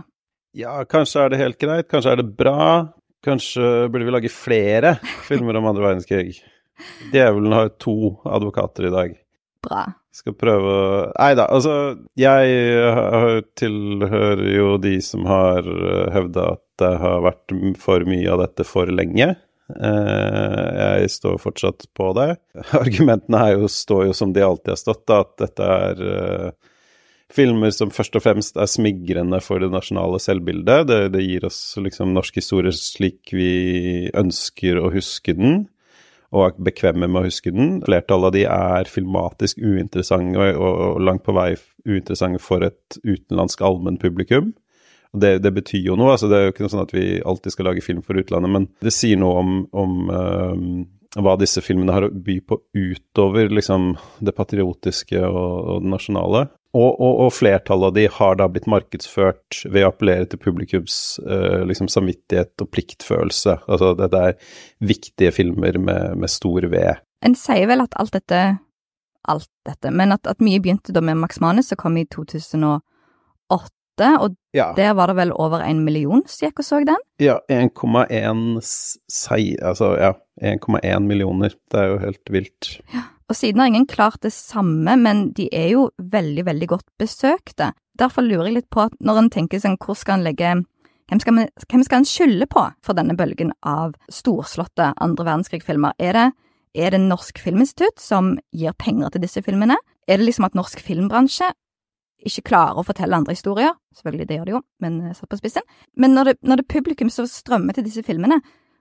Ja, 0.55 0.85
kanskje 0.85 1.25
er 1.25 1.33
det 1.33 1.43
helt 1.43 1.59
greit, 1.59 1.91
kanskje 1.91 2.15
er 2.15 2.23
det 2.23 2.37
bra. 2.39 2.95
Kanskje 3.25 3.89
burde 3.91 4.07
vi 4.07 4.15
lage 4.15 4.33
flere 4.33 4.97
filmer 5.29 5.59
om 5.59 5.67
andre 5.67 5.91
verdenskrig. 5.91 6.39
Djevelen 7.13 7.53
har 7.53 7.75
to 7.83 8.17
advokater 8.25 8.89
i 8.89 8.95
dag. 8.95 9.21
Bra. 9.63 9.85
Skal 10.15 10.37
prøve 10.39 10.75
å 10.75 10.91
Nei 11.11 11.33
da, 11.39 11.49
altså 11.51 11.97
Jeg 12.19 13.41
tilhører 13.59 14.45
jo 14.53 14.77
de 14.83 14.99
som 15.03 15.27
har 15.27 15.67
eh, 15.67 16.13
hevda 16.15 16.53
at 16.55 16.63
det 16.83 16.93
har 17.03 17.23
vært 17.23 17.55
for 17.79 18.03
mye 18.07 18.31
av 18.33 18.41
dette 18.43 18.65
for 18.67 18.91
lenge. 18.91 19.29
Eh, 19.71 20.71
jeg 20.99 21.11
står 21.15 21.39
fortsatt 21.39 21.87
på 21.95 22.09
det. 22.19 22.29
Argumentene 22.83 23.45
jo, 23.55 23.69
står 23.71 24.09
jo 24.09 24.17
som 24.17 24.35
de 24.35 24.43
alltid 24.43 24.73
har 24.75 24.81
stått, 24.81 25.05
da, 25.07 25.21
at 25.23 25.37
dette 25.39 25.69
er 25.71 26.03
uh, 26.03 26.73
filmer 27.35 27.71
som 27.75 27.93
først 27.95 28.19
og 28.19 28.25
fremst 28.27 28.59
er 28.59 28.71
smigrende 28.71 29.39
for 29.43 29.63
det 29.63 29.71
nasjonale 29.71 30.19
selvbildet. 30.23 30.89
Det, 30.91 31.01
det 31.15 31.23
gir 31.23 31.47
oss 31.47 31.61
liksom 31.79 32.15
norsk 32.15 32.43
historie 32.43 32.75
slik 32.75 33.31
vi 33.35 34.11
ønsker 34.15 34.83
å 34.83 34.91
huske 34.95 35.37
den 35.39 35.65
og 36.35 36.49
er 36.49 36.59
bekvemme 36.67 37.07
med 37.07 37.21
å 37.23 37.29
huske 37.29 37.53
den. 37.55 37.79
Flertallet 37.87 38.31
av 38.31 38.35
de 38.35 38.45
er 38.51 38.91
filmatisk 38.91 39.63
uinteressante 39.63 40.41
og, 40.41 40.59
og, 40.59 40.83
og 40.89 41.07
langt 41.07 41.25
på 41.27 41.35
vei 41.37 41.53
uinteressante 41.87 42.43
for 42.43 42.65
et 42.67 42.99
utenlandsk 43.05 43.63
allmennpublikum. 43.65 44.53
Det, 45.15 45.37
det 45.45 45.53
betyr 45.55 45.93
jo 45.93 45.99
noe. 45.99 46.17
altså 46.17 46.29
Det 46.31 46.39
er 46.39 46.49
jo 46.49 46.55
ikke 46.55 46.67
noe 46.67 46.75
sånn 46.75 46.83
at 46.83 46.95
vi 46.97 47.07
alltid 47.23 47.55
skal 47.55 47.71
lage 47.71 47.85
film 47.87 48.03
for 48.03 48.19
utlandet, 48.19 48.51
men 48.51 48.69
det 48.83 48.95
sier 48.95 49.21
noe 49.21 49.39
om, 49.45 49.55
om 49.71 49.95
um, 50.11 50.65
hva 51.23 51.37
disse 51.39 51.63
filmene 51.63 51.95
har 51.95 52.09
å 52.09 52.11
by 52.11 52.41
på 52.43 52.59
utover 52.75 53.53
liksom, 53.55 53.93
det 54.25 54.35
patriotiske 54.35 55.23
og, 55.29 55.55
og 55.77 55.85
det 55.85 55.95
nasjonale. 55.95 56.49
Og, 56.75 56.91
og, 56.99 57.21
og, 57.23 57.31
flertallet 57.31 57.87
av 57.87 57.95
de 57.95 58.05
har 58.11 58.39
da 58.41 58.49
blitt 58.51 58.67
markedsført 58.71 59.61
ved 59.71 59.87
å 59.87 59.93
appellere 59.93 60.27
til 60.31 60.41
publikums 60.43 61.21
uh, 61.23 61.63
liksom 61.69 61.87
samvittighet 61.93 62.65
og 62.65 62.71
pliktfølelse. 62.75 63.61
Altså 63.71 63.93
dette 63.99 64.23
er 64.31 64.39
viktige 64.83 65.31
filmer 65.37 65.79
med, 65.79 66.19
med 66.19 66.33
stor 66.33 66.67
V. 66.73 66.83
En 67.25 67.39
sier 67.39 67.71
vel 67.71 67.85
at 67.85 67.95
alt 68.01 68.15
dette 68.17 68.45
Alt 69.25 69.49
dette, 69.65 69.89
men 69.89 70.13
at, 70.13 70.29
at 70.29 70.43
mye 70.45 70.61
begynte 70.61 70.93
da 70.93 71.01
med 71.01 71.17
Max 71.17 71.39
Manus, 71.41 71.71
som 71.71 71.79
kom 71.81 71.95
i 71.97 72.03
2008. 72.13 72.83
Og 74.21 74.35
ja. 74.53 74.67
der 74.77 74.93
var 74.99 75.09
det 75.09 75.15
vel 75.17 75.33
over 75.33 75.65
en 75.65 75.81
million 75.87 76.21
som 76.29 76.45
gikk 76.45 76.61
og 76.61 76.67
så 76.67 76.83
den? 76.85 77.01
Ja, 77.25 77.39
1,1 77.49 78.61
altså, 79.65 79.89
ja, 79.97 80.13
1,1 80.45 81.09
millioner. 81.09 81.57
Det 81.73 81.81
er 81.81 81.95
jo 81.95 81.99
helt 82.05 82.35
vilt. 82.37 82.75
Ja. 82.93 83.07
Og 83.31 83.37
siden 83.39 83.61
har 83.63 83.71
ingen 83.71 83.87
klart 83.89 84.21
det 84.23 84.33
samme, 84.37 84.97
men 85.01 85.31
de 85.37 85.49
er 85.55 85.71
jo 85.73 85.89
veldig, 85.99 86.45
veldig 86.45 86.69
godt 86.69 86.87
besøkte. 87.01 87.73
Derfor 87.99 88.27
lurer 88.27 88.51
jeg 88.51 88.59
litt 88.59 88.71
på 88.75 88.85
at 88.85 88.97
når 89.01 89.23
en 89.23 89.31
tenker 89.33 89.63
sånn, 89.63 89.79
hvor 89.81 89.97
skal 89.97 90.19
en 90.19 90.27
legge 90.27 90.55
hvem 91.11 91.21
skal, 91.21 91.35
man, 91.37 91.49
en 91.69 92.07
skylde 92.09 92.47
på 92.49 92.63
for 92.85 92.97
denne 92.97 93.17
bølgen 93.17 93.53
av 93.69 93.93
storslåtte 94.13 94.95
andre 95.05 95.27
verdenskrig-filmer? 95.27 95.93
Er 96.01 96.17
det, 96.17 96.31
Er 96.75 96.91
det 96.91 97.01
Norsk 97.01 97.39
Filminstitutt 97.39 98.01
som 98.01 98.39
gir 98.51 98.73
penger 98.73 99.13
til 99.15 99.23
disse 99.23 99.43
filmene? 99.43 99.77
Er 100.09 100.19
det 100.19 100.27
liksom 100.27 100.49
at 100.49 100.57
norsk 100.59 100.81
filmbransje 100.83 101.53
ikke 102.27 102.49
klarer 102.49 102.81
å 102.81 102.83
fortelle 102.83 103.15
andre 103.15 103.37
historier? 103.37 103.77
Selvfølgelig, 103.95 104.27
det 104.29 104.39
gjør 104.39 104.49
de 104.49 104.55
jo, 104.57 104.61
men 104.83 104.97
eh, 105.05 105.15
satt 105.15 105.31
på 105.31 105.39
spissen. 105.39 105.63
Men 105.97 106.17
når 106.17 106.25
det, 106.25 106.35
når 106.43 106.57
det 106.57 106.73
publikum 106.73 107.13
som 107.13 107.29
strømmer 107.31 107.77
til 107.77 107.87
disse 107.87 108.03
filmene, 108.03 108.41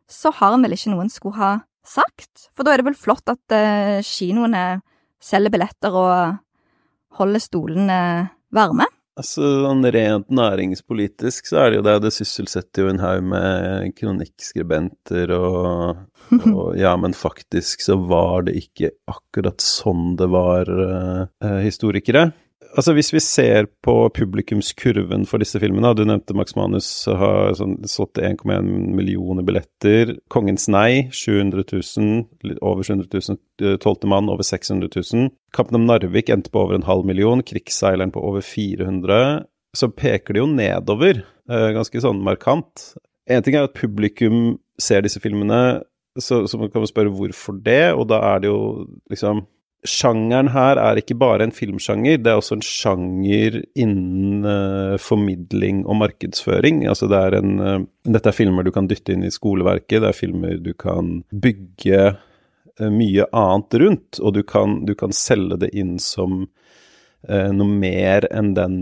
så 0.10 0.32
har 0.34 0.56
en 0.56 0.66
vel 0.66 0.74
ikke 0.74 0.96
noen 0.96 1.12
skulle 1.12 1.38
ha 1.38 1.52
sagt? 1.88 2.50
For 2.56 2.66
da 2.66 2.74
er 2.74 2.82
det 2.82 2.90
vel 2.92 2.98
flott 3.00 3.30
at 3.32 3.56
uh, 3.56 4.00
kinoene 4.06 4.82
selger 5.24 5.54
billetter 5.54 5.96
og 5.96 6.38
holder 7.20 7.44
stolene 7.44 8.02
varme? 8.54 8.88
Altså, 9.14 9.46
sånn 9.62 9.86
rent 9.94 10.32
næringspolitisk 10.34 11.46
så 11.52 11.60
er 11.62 11.68
det 11.70 11.78
jo 11.78 11.86
det. 11.86 11.98
Det 12.08 12.12
sysselsetter 12.16 12.82
jo 12.82 12.94
en 12.94 13.02
haug 13.04 13.28
med 13.30 13.92
kronikkskribenter 14.00 15.36
og, 15.38 16.00
og, 16.56 16.72
Ja, 16.80 16.96
men 16.98 17.14
faktisk 17.14 17.86
så 17.86 18.00
var 18.10 18.48
det 18.48 18.58
ikke 18.64 18.90
akkurat 19.12 19.62
sånn 19.62 20.16
det 20.18 20.32
var, 20.34 20.72
uh, 20.72 21.60
historikere. 21.62 22.32
Altså, 22.74 22.96
hvis 22.98 23.12
vi 23.14 23.20
ser 23.22 23.68
på 23.86 23.94
publikumskurven 24.18 25.28
for 25.30 25.42
disse 25.42 25.60
filmene, 25.62 25.92
du 25.94 26.02
nevnte 26.10 26.34
Max 26.34 26.56
Manus 26.58 26.88
har 27.06 27.54
sånn, 27.60 27.76
solgt 27.90 28.18
1,1 28.18 28.66
millioner 28.98 29.46
billetter. 29.46 30.16
Kongens 30.34 30.66
nei 30.74 31.06
700 31.14 31.68
000, 31.70 32.58
over 32.66 32.82
700 32.82 33.10
000. 33.14 33.78
Tolvte 33.84 34.10
mann 34.10 34.32
over 34.34 34.48
600 34.48 34.90
000. 34.90 35.30
Kampen 35.54 35.78
om 35.78 35.86
Narvik 35.86 36.34
endte 36.34 36.50
på 36.54 36.66
over 36.66 36.80
en 36.80 36.88
halv 36.90 37.06
million. 37.06 37.46
Krigsseileren 37.46 38.14
på 38.16 38.26
over 38.26 38.42
400. 38.42 39.46
Så 39.78 39.92
peker 39.94 40.34
det 40.34 40.42
jo 40.42 40.50
nedover, 40.50 41.24
eh, 41.50 41.70
ganske 41.78 42.02
sånn 42.02 42.26
markant. 42.26 42.94
En 43.30 43.46
ting 43.46 43.56
er 43.58 43.70
at 43.70 43.78
publikum 43.78 44.58
ser 44.82 45.06
disse 45.06 45.22
filmene, 45.22 45.84
så, 46.18 46.44
så 46.50 46.58
man 46.58 46.74
kan 46.74 46.86
spørre 46.90 47.14
hvorfor 47.14 47.58
det, 47.66 47.94
og 47.94 48.08
da 48.10 48.20
er 48.34 48.44
det 48.44 48.50
jo 48.50 48.60
liksom 49.14 49.46
sjangeren 49.88 50.50
her 50.54 50.80
er 50.80 51.00
ikke 51.00 51.18
bare 51.20 51.46
en 51.46 51.54
filmsjanger, 51.56 52.20
det 52.24 52.32
er 52.32 52.40
også 52.40 52.58
en 52.58 52.66
sjanger 52.66 53.60
innen 53.80 54.46
uh, 54.48 54.96
formidling 55.02 55.84
og 55.86 56.00
markedsføring. 56.02 56.84
Altså 56.90 57.10
det 57.12 57.20
er 57.20 57.40
en 57.40 57.54
uh, 57.60 57.80
Dette 58.04 58.32
er 58.32 58.36
filmer 58.36 58.66
du 58.66 58.72
kan 58.76 58.88
dytte 58.92 59.16
inn 59.16 59.24
i 59.28 59.32
skoleverket, 59.32 60.02
det 60.04 60.12
er 60.12 60.18
filmer 60.18 60.60
du 60.64 60.74
kan 60.80 61.18
bygge 61.32 62.04
uh, 62.14 62.92
mye 62.92 63.28
annet 63.30 63.80
rundt, 63.84 64.22
og 64.22 64.36
du 64.38 64.44
kan, 64.48 64.82
du 64.88 64.96
kan 65.00 65.16
selge 65.16 65.60
det 65.66 65.74
inn 65.76 65.98
som 66.02 66.46
noe 67.24 67.76
mer 67.80 68.26
enn 68.36 68.50
den 68.52 68.74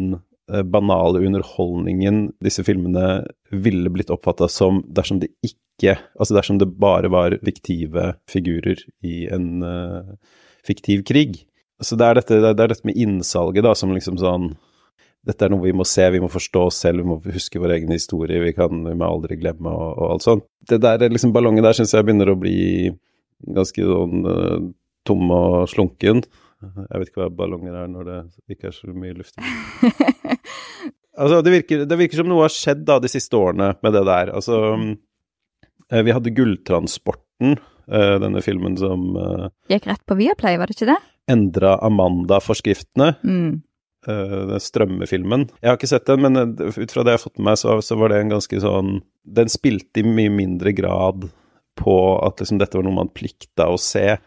banale 0.74 1.20
underholdningen 1.22 2.24
disse 2.42 2.64
filmene 2.66 3.20
ville 3.54 3.92
blitt 3.94 4.10
oppfatta 4.10 4.48
som 4.50 4.80
dersom 4.90 5.20
det 5.22 5.30
ikke 5.46 5.94
Altså 6.18 6.34
dersom 6.34 6.58
det 6.58 6.72
bare 6.82 7.12
var 7.14 7.36
fiktive 7.46 8.16
figurer 8.30 8.82
i 9.06 9.28
en 9.30 9.62
fiktiv 10.68 11.06
krig. 11.08 11.44
Så 11.82 11.98
det 11.98 12.08
er 12.08 12.20
dette, 12.20 12.42
det 12.44 12.52
er 12.52 12.74
dette 12.74 12.88
med 12.88 13.00
innsalget, 13.00 13.66
da, 13.66 13.74
som 13.78 13.94
liksom 13.96 14.20
sånn 14.22 14.54
Dette 15.22 15.46
er 15.46 15.52
noe 15.54 15.62
vi 15.62 15.74
må 15.78 15.86
se, 15.86 16.02
vi 16.10 16.18
må 16.18 16.26
forstå 16.34 16.62
oss 16.66 16.80
selv, 16.82 17.04
vi 17.04 17.12
må 17.12 17.20
huske 17.36 17.60
vår 17.62 17.76
egen 17.76 17.92
historie, 17.94 18.40
vi, 18.42 18.56
kan, 18.58 18.80
vi 18.88 18.96
må 18.98 19.06
aldri 19.06 19.36
glemme 19.38 19.70
og, 19.70 19.92
og 19.94 20.14
alt 20.16 20.24
sånt. 20.26 20.48
Det 20.66 20.80
der 20.82 21.04
liksom 21.14 21.30
ballongen 21.36 21.62
der 21.62 21.78
syns 21.78 21.94
jeg 21.94 22.08
begynner 22.08 22.32
å 22.34 22.40
bli 22.42 22.90
ganske 23.54 23.86
sånn 23.86 24.26
uh, 24.26 24.56
tom 25.06 25.30
og 25.36 25.70
slunken. 25.70 26.24
Jeg 26.62 27.02
vet 27.04 27.12
ikke 27.12 27.24
hva 27.24 27.30
ballonger 27.38 27.78
er 27.84 27.94
når 27.94 28.10
det 28.10 28.18
ikke 28.56 28.72
er 28.72 28.76
så 28.76 28.90
mye 28.94 29.14
luft 29.18 29.38
i 29.38 29.46
Altså, 31.22 31.42
det 31.44 31.52
virker, 31.54 31.86
det 31.86 31.98
virker, 32.00 32.22
som 32.22 32.30
noe 32.32 32.46
har 32.46 32.54
skjedd 32.54 32.86
da 32.88 32.96
de 33.04 33.10
siste 33.12 33.36
årene 33.38 33.74
med 33.84 33.94
det 33.94 34.04
der. 34.08 34.32
Altså, 34.38 34.62
eh, 35.92 36.04
vi 36.08 36.14
hadde 36.16 36.34
Gulltransporten, 36.34 37.58
denne 37.92 38.42
filmen 38.46 38.78
som 38.80 39.12
uh, 39.18 39.50
Gikk 39.72 39.90
rett 39.90 40.06
på 40.08 40.16
Viaplay, 40.20 40.56
var 40.60 40.70
det 40.70 40.78
ikke 40.78 40.94
det? 40.94 40.98
Endra 41.32 41.76
Amanda-forskriftene. 41.84 43.14
Mm. 43.24 43.62
Uh, 44.08 44.56
strømmefilmen. 44.58 45.46
Jeg 45.62 45.70
har 45.70 45.78
ikke 45.78 45.92
sett 45.92 46.10
den, 46.10 46.24
men 46.26 46.56
ut 46.58 46.94
fra 46.94 47.04
det 47.06 47.14
jeg 47.14 47.20
har 47.20 47.24
fått 47.24 47.38
med 47.38 47.52
meg, 47.52 47.62
så, 47.62 47.78
så, 47.86 48.00
var 48.00 48.14
det 48.14 48.22
en 48.22 48.34
ganske 48.34 48.62
sånn 48.64 48.96
Den 49.22 49.52
spilte 49.54 50.02
i 50.02 50.08
mye 50.08 50.32
mindre 50.34 50.74
grad 50.74 51.30
på 51.78 51.96
at 52.26 52.42
liksom 52.42 52.60
dette 52.62 52.80
var 52.80 52.88
noe 52.88 52.98
man 53.04 53.12
plikta 53.14 53.70
å 53.72 53.78
se. 53.80 54.18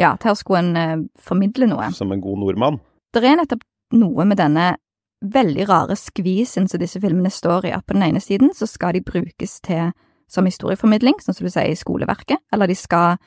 Ja, 0.00 0.14
å 0.16 0.36
skulle 0.38 0.64
en 0.64 1.08
formidle 1.20 1.68
noe. 1.70 1.88
Som 1.96 2.12
en 2.14 2.22
god 2.22 2.42
nordmann. 2.42 2.80
Det 3.14 3.22
er 3.24 3.38
nettopp 3.38 3.64
noe 3.96 4.26
med 4.28 4.38
denne 4.40 4.74
veldig 5.20 5.68
rare 5.68 5.96
skvisen 5.96 6.68
som 6.68 6.80
disse 6.80 7.00
filmene 7.00 7.30
står 7.32 7.68
i, 7.68 7.74
at 7.76 7.86
på 7.86 7.96
den 7.96 8.06
ene 8.08 8.22
siden 8.24 8.54
så 8.56 8.68
skal 8.68 8.96
de 8.96 9.04
brukes 9.04 9.58
til 9.64 9.92
som 10.30 10.46
historieformidling, 10.46 11.18
sånn 11.20 11.36
som 11.36 11.46
du 11.46 11.52
sier 11.52 11.70
i 11.70 11.78
skoleverket, 11.78 12.42
eller 12.54 12.70
de 12.70 12.76
skal 12.78 13.18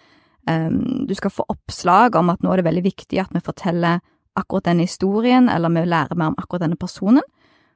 um, 0.48 1.06
Du 1.08 1.14
skal 1.16 1.32
få 1.32 1.46
oppslag 1.52 2.16
om 2.16 2.32
at 2.32 2.44
nå 2.44 2.52
er 2.52 2.62
det 2.62 2.70
veldig 2.70 2.86
viktig 2.88 3.20
at 3.22 3.34
vi 3.36 3.44
forteller 3.44 4.02
akkurat 4.40 4.66
denne 4.72 4.88
historien, 4.88 5.50
eller 5.50 5.70
vi 5.70 5.86
lærer 5.86 6.18
mer 6.18 6.32
om 6.32 6.40
akkurat 6.40 6.66
denne 6.66 6.80
personen. 6.80 7.24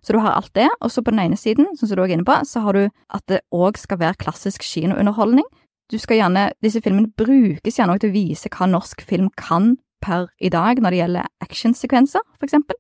Så 0.02 0.14
du 0.14 0.20
har 0.20 0.38
alt 0.38 0.54
det, 0.56 0.70
og 0.82 0.92
så 0.92 1.02
på 1.02 1.12
den 1.12 1.20
ene 1.20 1.38
siden, 1.38 1.68
som 1.78 1.90
du 1.90 2.02
er 2.02 2.14
inne 2.14 2.26
på, 2.26 2.36
så 2.46 2.62
har 2.64 2.74
du 2.74 2.90
at 3.14 3.24
det 3.28 3.42
òg 3.52 3.78
skal 3.78 4.00
være 4.00 4.20
klassisk 4.22 4.64
kinounderholdning. 4.64 5.46
Du 5.92 5.98
skal 5.98 6.22
gjerne, 6.22 6.52
Disse 6.64 6.82
filmene 6.82 7.12
brukes 7.18 7.78
gjerne 7.80 7.96
òg 7.96 8.02
til 8.04 8.12
å 8.12 8.16
vise 8.16 8.50
hva 8.52 8.68
norsk 8.68 9.02
film 9.02 9.30
kan 9.38 9.78
per 10.02 10.30
i 10.40 10.50
dag 10.50 10.82
når 10.82 10.94
det 10.94 11.00
gjelder 11.02 11.30
actionsekvenser, 11.44 12.24
for 12.38 12.48
eksempel. 12.48 12.78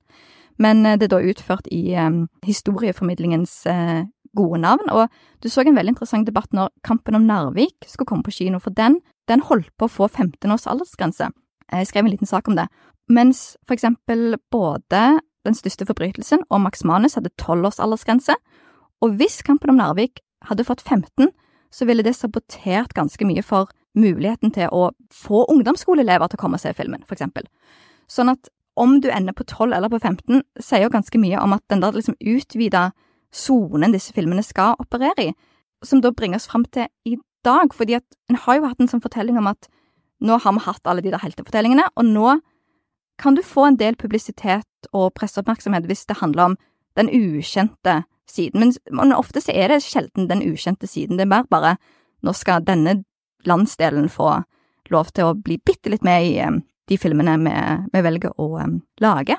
Men 0.58 0.86
eh, 0.86 0.98
det 0.98 1.08
er 1.08 1.16
da 1.16 1.22
utført 1.32 1.68
i 1.72 1.96
um, 2.02 2.26
historieformidlingens 2.46 3.60
uh, 3.70 4.06
gode 4.38 4.62
navn, 4.62 4.90
og 4.94 5.10
du 5.44 5.50
så 5.50 5.64
en 5.66 5.78
veldig 5.78 5.96
interessant 5.96 6.28
debatt 6.30 6.54
når 6.56 6.72
Kampen 6.86 7.18
om 7.18 7.26
Narvik 7.28 7.88
skulle 7.88 8.10
komme 8.10 8.26
på 8.26 8.36
kino, 8.40 8.62
for 8.64 8.76
den, 8.78 9.00
den 9.28 9.44
holdt 9.50 9.72
på 9.78 9.88
å 9.88 9.94
få 9.94 10.08
15 10.08 10.54
års 10.54 10.68
aldersgrense. 10.70 11.32
Jeg 11.74 11.90
skrev 11.90 12.06
en 12.06 12.14
liten 12.14 12.30
sak 12.30 12.48
om 12.48 12.56
det. 12.58 12.68
Mens 13.12 13.56
for 13.68 13.76
eksempel 13.76 14.36
både 14.52 15.20
Den 15.48 15.56
største 15.56 15.86
forbrytelsen 15.88 16.42
og 16.52 16.60
Max 16.60 16.82
Manus 16.84 17.14
hadde 17.16 17.30
12 17.40 17.68
års 17.70 17.78
aldersgrense, 17.80 18.34
og 19.00 19.14
hvis 19.16 19.38
Kampen 19.48 19.72
om 19.72 19.78
Narvik 19.80 20.20
hadde 20.44 20.66
fått 20.68 20.82
15, 20.84 21.30
så 21.72 21.86
ville 21.88 22.04
det 22.04 22.18
sabotert 22.18 22.92
ganske 22.98 23.24
mye 23.24 23.44
for 23.46 23.72
muligheten 23.96 24.52
til 24.52 24.68
å 24.76 24.90
få 25.14 25.46
ungdomsskoleelever 25.54 26.28
til 26.28 26.40
å 26.40 26.42
komme 26.42 26.60
og 26.60 26.64
se 26.66 26.74
filmen, 26.76 27.06
for 27.08 27.16
eksempel. 27.16 27.48
Sånn 28.12 28.34
at 28.34 28.52
om 28.78 29.00
du 29.02 29.10
ender 29.10 29.34
på 29.34 29.46
12 29.48 29.74
eller 29.74 29.90
på 29.90 30.00
15, 30.00 30.44
sier 30.62 30.86
jo 30.86 30.94
ganske 30.94 31.20
mye 31.22 31.40
om 31.42 31.56
at 31.56 31.64
den 31.72 31.82
der 31.82 31.96
liksom 31.98 32.18
utvida 32.20 32.92
sonen 33.38 33.94
disse 33.94 34.14
filmene 34.16 34.44
skal 34.46 34.78
operere 34.82 35.30
i, 35.30 35.34
som 35.86 36.02
da 36.02 36.12
bringer 36.12 36.42
oss 36.42 36.50
fram 36.50 36.66
til 36.74 36.88
i 37.06 37.18
dag, 37.46 37.74
fordi 37.74 37.98
at 38.00 38.06
en 38.32 38.40
har 38.44 38.58
jo 38.58 38.68
hatt 38.68 38.82
en 38.82 38.90
sånn 38.92 39.04
fortelling 39.04 39.38
om 39.40 39.50
at 39.52 39.70
nå 40.26 40.40
har 40.42 40.56
vi 40.56 40.66
hatt 40.66 40.90
alle 40.90 41.04
de 41.06 41.14
der 41.14 41.22
heltefortellingene, 41.22 41.86
og 41.96 42.08
nå 42.08 42.38
kan 43.22 43.38
du 43.38 43.44
få 43.46 43.68
en 43.68 43.80
del 43.80 43.98
publisitet 43.98 44.90
og 44.94 45.14
presseoppmerksomhet 45.18 45.86
hvis 45.90 46.06
det 46.10 46.20
handler 46.22 46.52
om 46.52 46.58
den 46.98 47.10
ukjente 47.14 48.02
siden, 48.30 48.74
men 48.92 49.14
ofte 49.16 49.42
så 49.42 49.54
er 49.54 49.72
det 49.72 49.84
sjelden 49.86 50.28
den 50.30 50.44
ukjente 50.46 50.90
siden, 50.90 51.18
det 51.18 51.28
er 51.28 51.34
mer 51.38 51.50
bare 51.50 51.78
nå 52.26 52.34
skal 52.34 52.66
denne 52.66 53.04
landsdelen 53.48 54.10
få 54.12 54.40
lov 54.92 55.12
til 55.14 55.30
å 55.30 55.38
bli 55.38 55.60
bitte 55.64 55.92
litt 55.94 56.06
med 56.06 56.26
i 56.26 56.34
de 56.88 56.98
filmene 56.98 57.36
vi, 57.94 58.02
velger 58.02 58.34
å 58.40 58.48
um, 58.64 58.80
lage. 59.04 59.38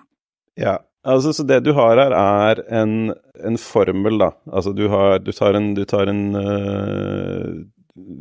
Ja, 0.58 0.78
Altså, 1.08 1.32
så 1.32 1.44
det 1.46 1.62
du 1.64 1.72
har 1.76 1.96
her, 1.96 2.12
er 2.12 2.60
en, 2.74 3.12
en 3.46 3.58
formel, 3.60 4.20
da. 4.20 4.32
Altså, 4.50 4.72
du, 4.76 4.86
har, 4.92 5.18
du 5.22 5.32
tar 5.32 5.58
en, 5.58 5.72
du 5.76 5.84
tar 5.88 6.10
en 6.10 6.22
uh, 6.36 7.58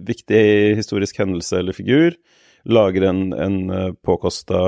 viktig 0.08 0.42
historisk 0.80 1.20
hendelse 1.22 1.62
eller 1.62 1.76
figur, 1.78 2.18
lager 2.68 3.06
en, 3.08 3.32
en 3.32 3.58
påkosta 4.04 4.60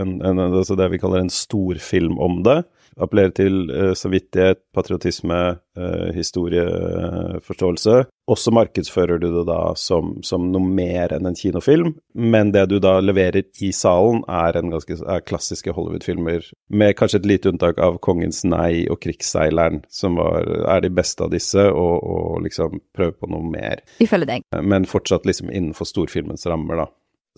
en, 0.00 0.16
en, 0.24 0.40
Altså 0.48 0.74
det 0.74 0.88
vi 0.90 0.98
kaller 0.98 1.22
en 1.22 1.30
storfilm 1.30 2.16
om 2.18 2.40
det 2.42 2.62
appellerer 2.98 3.34
til 3.36 3.68
uh, 3.70 3.92
samvittighet, 3.96 4.60
patriotisme, 4.74 5.40
uh, 5.78 6.08
historieforståelse. 6.16 8.02
Og 8.28 8.36
så 8.36 8.52
markedsfører 8.52 9.20
du 9.22 9.30
det 9.32 9.44
da 9.48 9.72
som, 9.80 10.18
som, 10.26 10.50
noe 10.52 10.60
mer 10.60 11.14
enn 11.16 11.30
en 11.30 11.36
kinofilm, 11.38 11.94
men 12.12 12.52
det 12.52 12.66
du 12.68 12.76
da 12.82 12.98
leverer 13.00 13.46
i 13.64 13.70
salen, 13.72 14.20
er, 14.28 14.58
en 14.58 14.74
ganske, 14.74 14.98
er 15.00 15.24
klassiske 15.24 15.72
Hollywood-filmer, 15.72 16.44
med 16.68 16.96
kanskje 16.98 17.22
et 17.22 17.30
lite 17.30 17.52
unntak 17.52 17.80
av 17.80 17.96
'Kongens 18.04 18.42
nei' 18.44 18.84
og 18.92 19.00
'Krigsseileren', 19.00 19.80
som 19.88 20.20
var, 20.20 20.44
er 20.76 20.84
de 20.84 20.92
beste 20.92 21.24
av 21.24 21.32
disse, 21.32 21.64
og, 21.72 22.04
og 22.04 22.44
liksom 22.44 22.82
prøve 22.96 23.16
på 23.16 23.32
noe 23.32 23.48
mer. 23.48 23.80
Ifølge 24.04 24.28
deg. 24.34 24.48
Men 24.60 24.84
fortsatt 24.84 25.24
liksom 25.24 25.48
innenfor 25.48 25.88
storfilmens 25.88 26.46
rammer, 26.46 26.84
da. 26.84 26.88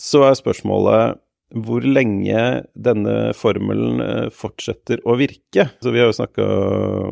Så 0.00 0.24
er 0.26 0.34
spørsmålet 0.34 1.20
hvor 1.54 1.80
lenge 1.82 2.64
denne 2.78 3.32
formelen 3.36 4.00
eh, 4.04 4.30
fortsetter 4.34 5.00
å 5.04 5.16
virke. 5.18 5.68
Så 5.82 5.90
vi 5.90 5.98
har 6.00 6.06
jo 6.10 6.18
snakka 6.20 6.44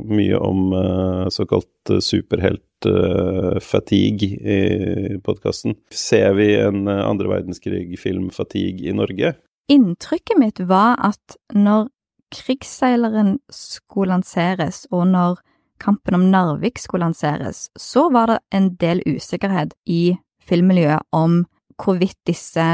mye 0.07 0.37
om 0.38 0.73
uh, 0.75 1.28
såkalt 1.33 1.90
uh, 1.90 2.00
superhelt-fatigue 2.04 4.28
i 4.38 5.18
podkasten. 5.25 5.75
Ser 5.90 6.35
vi 6.38 6.54
en 6.61 6.88
andre 6.88 7.28
verdenskrig-film 7.35 8.30
fatigue 8.35 8.88
i 8.88 8.92
Norge? 8.95 9.35
Inntrykket 9.68 10.38
mitt 10.40 10.61
var 10.71 10.97
at 11.11 11.37
når 11.52 11.88
Krigsseileren 12.28 13.38
skulle 13.52 14.12
lanseres, 14.12 14.87
og 14.92 15.07
når 15.09 15.37
Kampen 15.80 16.14
om 16.14 16.26
Narvik 16.33 16.78
skulle 16.83 17.07
lanseres, 17.07 17.68
så 17.78 18.09
var 18.12 18.26
det 18.28 18.38
en 18.52 18.76
del 18.80 19.02
usikkerhet 19.07 19.75
i 19.87 20.18
filmmiljøet 20.45 21.00
om 21.14 21.45
hvorvidt 21.78 22.18
disse 22.26 22.64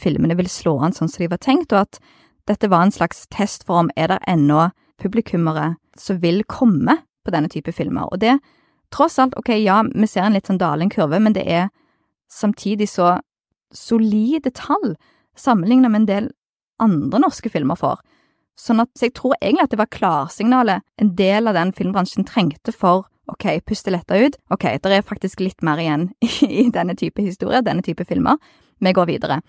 filmene 0.00 0.36
vil 0.38 0.48
slå 0.50 0.78
an 0.80 0.94
sånn 0.96 1.10
som 1.10 1.22
de 1.22 1.30
var 1.30 1.42
tenkt, 1.44 1.74
og 1.74 1.86
at 1.86 2.00
dette 2.48 2.70
var 2.72 2.86
en 2.86 2.94
slags 2.94 3.26
test 3.32 3.66
for 3.68 3.84
om 3.84 3.90
er 4.00 4.10
det 4.12 4.20
ennå 4.30 4.70
publikummere 5.00 5.74
som 5.98 6.20
vil 6.22 6.42
komme 6.48 6.98
på 7.24 7.34
denne 7.34 7.50
type 7.52 7.72
filmer. 7.76 8.08
Og 8.08 8.20
det, 8.22 8.38
tross 8.94 9.18
alt, 9.20 9.36
ok, 9.38 9.52
ja, 9.60 9.82
vi 9.84 10.08
ser 10.08 10.26
en 10.26 10.36
litt 10.36 10.48
sånn 10.48 10.60
dalende 10.60 10.94
kurve, 10.94 11.20
men 11.20 11.36
det 11.36 11.44
er 11.46 11.68
samtidig 12.32 12.88
så 12.90 13.18
solide 13.76 14.52
tall 14.56 14.94
sammenlignet 15.38 15.92
med 15.92 16.02
en 16.02 16.10
del 16.10 16.30
andre 16.82 17.20
norske 17.22 17.52
filmer 17.52 17.78
får. 17.78 18.00
Sånn 18.60 18.82
at, 18.82 18.90
så 18.96 19.08
jeg 19.08 19.16
tror 19.16 19.36
egentlig 19.38 19.68
at 19.68 19.74
det 19.74 19.80
var 19.80 19.94
klarsignalet 19.94 20.84
en 21.00 21.14
del 21.16 21.48
av 21.48 21.56
den 21.56 21.72
filmbransjen 21.76 22.26
trengte 22.28 22.74
for 22.76 23.06
ok, 23.32 23.46
puste 23.66 23.92
letta 23.94 24.18
ut, 24.20 24.36
ok, 24.52 24.66
det 24.82 24.92
er 24.98 25.06
faktisk 25.06 25.42
litt 25.44 25.64
mer 25.66 25.80
igjen 25.80 26.10
i 26.62 26.68
denne 26.74 26.96
type 26.98 27.22
historier, 27.22 27.64
denne 27.66 27.84
type 27.86 28.06
filmer, 28.08 28.40
vi 28.80 28.94
går 28.96 29.10
videre. 29.10 29.40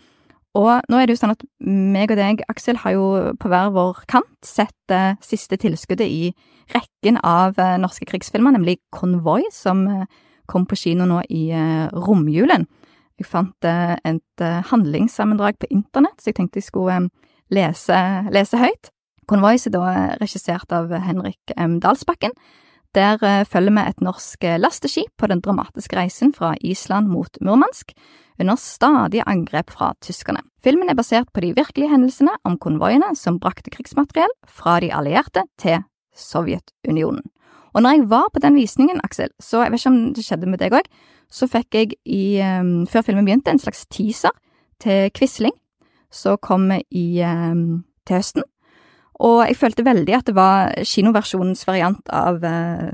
Og 0.57 0.83
nå 0.91 0.99
er 0.99 1.07
det 1.07 1.15
jo 1.15 1.21
sånn 1.21 1.31
at 1.31 1.45
meg 1.63 2.11
og 2.11 2.19
deg, 2.19 2.41
Aksel, 2.51 2.81
har 2.83 2.95
jo 2.97 3.05
på 3.39 3.51
hver 3.51 3.71
vår 3.71 4.01
kant 4.11 4.43
sett 4.43 4.91
uh, 4.91 5.15
siste 5.23 5.55
tilskuddet 5.61 6.11
i 6.11 6.33
rekken 6.73 7.21
av 7.23 7.55
uh, 7.55 7.77
norske 7.79 8.07
krigsfilmer, 8.09 8.57
nemlig 8.57 8.81
Konvoi, 8.91 9.45
som 9.55 9.85
uh, 9.87 10.03
kom 10.51 10.65
på 10.67 10.75
kino 10.75 11.07
nå 11.07 11.21
i 11.31 11.45
romjulen. 11.95 12.65
Jeg 13.15 13.27
fant 13.29 13.63
et 13.63 14.43
handlingssammendrag 14.67 15.55
på 15.61 15.69
internett, 15.71 16.17
så 16.19 16.31
jeg 16.31 16.35
tenkte 16.41 16.59
jeg 16.59 16.65
skulle 16.65 16.97
lese, 17.53 17.99
lese 18.35 18.59
høyt. 18.59 18.89
Konvoi 19.31 19.53
er 19.55 19.71
da 19.71 19.93
regissert 20.19 20.73
av 20.75 20.91
Henrik 21.05 21.53
M. 21.55 21.77
Dalsbakken. 21.79 22.35
Der 22.95 23.45
følger 23.47 23.71
vi 23.71 23.83
et 23.87 24.01
norsk 24.03 24.43
lasteskip 24.59 25.13
på 25.17 25.29
den 25.31 25.39
dramatiske 25.39 25.95
reisen 25.95 26.33
fra 26.35 26.55
Island 26.59 27.07
mot 27.07 27.37
Murmansk 27.41 27.93
under 28.41 28.55
stadige 28.59 29.23
angrep 29.27 29.71
fra 29.71 29.93
tyskerne. 30.01 30.41
Filmen 30.63 30.89
er 30.89 30.97
basert 30.97 31.29
på 31.33 31.41
de 31.41 31.53
virkelige 31.55 31.89
hendelsene 31.89 32.33
om 32.43 32.57
konvoiene 32.59 33.13
som 33.15 33.39
brakte 33.39 33.71
krigsmateriell 33.73 34.33
fra 34.47 34.79
de 34.83 34.91
allierte 34.93 35.45
til 35.61 35.83
Sovjetunionen. 36.17 37.23
Og 37.73 37.81
når 37.81 37.95
jeg 37.95 38.09
var 38.09 38.27
på 38.33 38.39
den 38.43 38.55
visningen, 38.55 38.99
Aksel, 39.03 39.29
så 39.39 39.63
jeg 39.63 39.71
vet 39.71 39.79
ikke 39.79 39.93
om 39.93 39.99
det 40.13 40.25
skjedde 40.25 40.49
med 40.51 40.59
deg 40.59 40.75
òg, 40.75 40.87
så 41.31 41.47
fikk 41.47 41.77
jeg 41.77 41.93
i, 42.03 42.23
um, 42.43 42.81
før 42.89 43.05
filmen 43.07 43.25
begynte, 43.25 43.53
en 43.53 43.61
slags 43.61 43.85
teaser 43.87 44.35
til 44.83 45.07
Quisling, 45.15 45.55
som 46.11 46.35
kom 46.43 46.67
i, 46.75 47.05
um, 47.23 47.85
til 48.05 48.19
høsten. 48.19 48.43
Og 49.21 49.43
jeg 49.45 49.57
følte 49.59 49.85
veldig 49.85 50.17
at 50.17 50.29
det 50.29 50.35
var 50.37 50.73
kinoversjonens 50.87 51.61
variant 51.67 52.13
av 52.15 52.41
uh, 52.41 52.91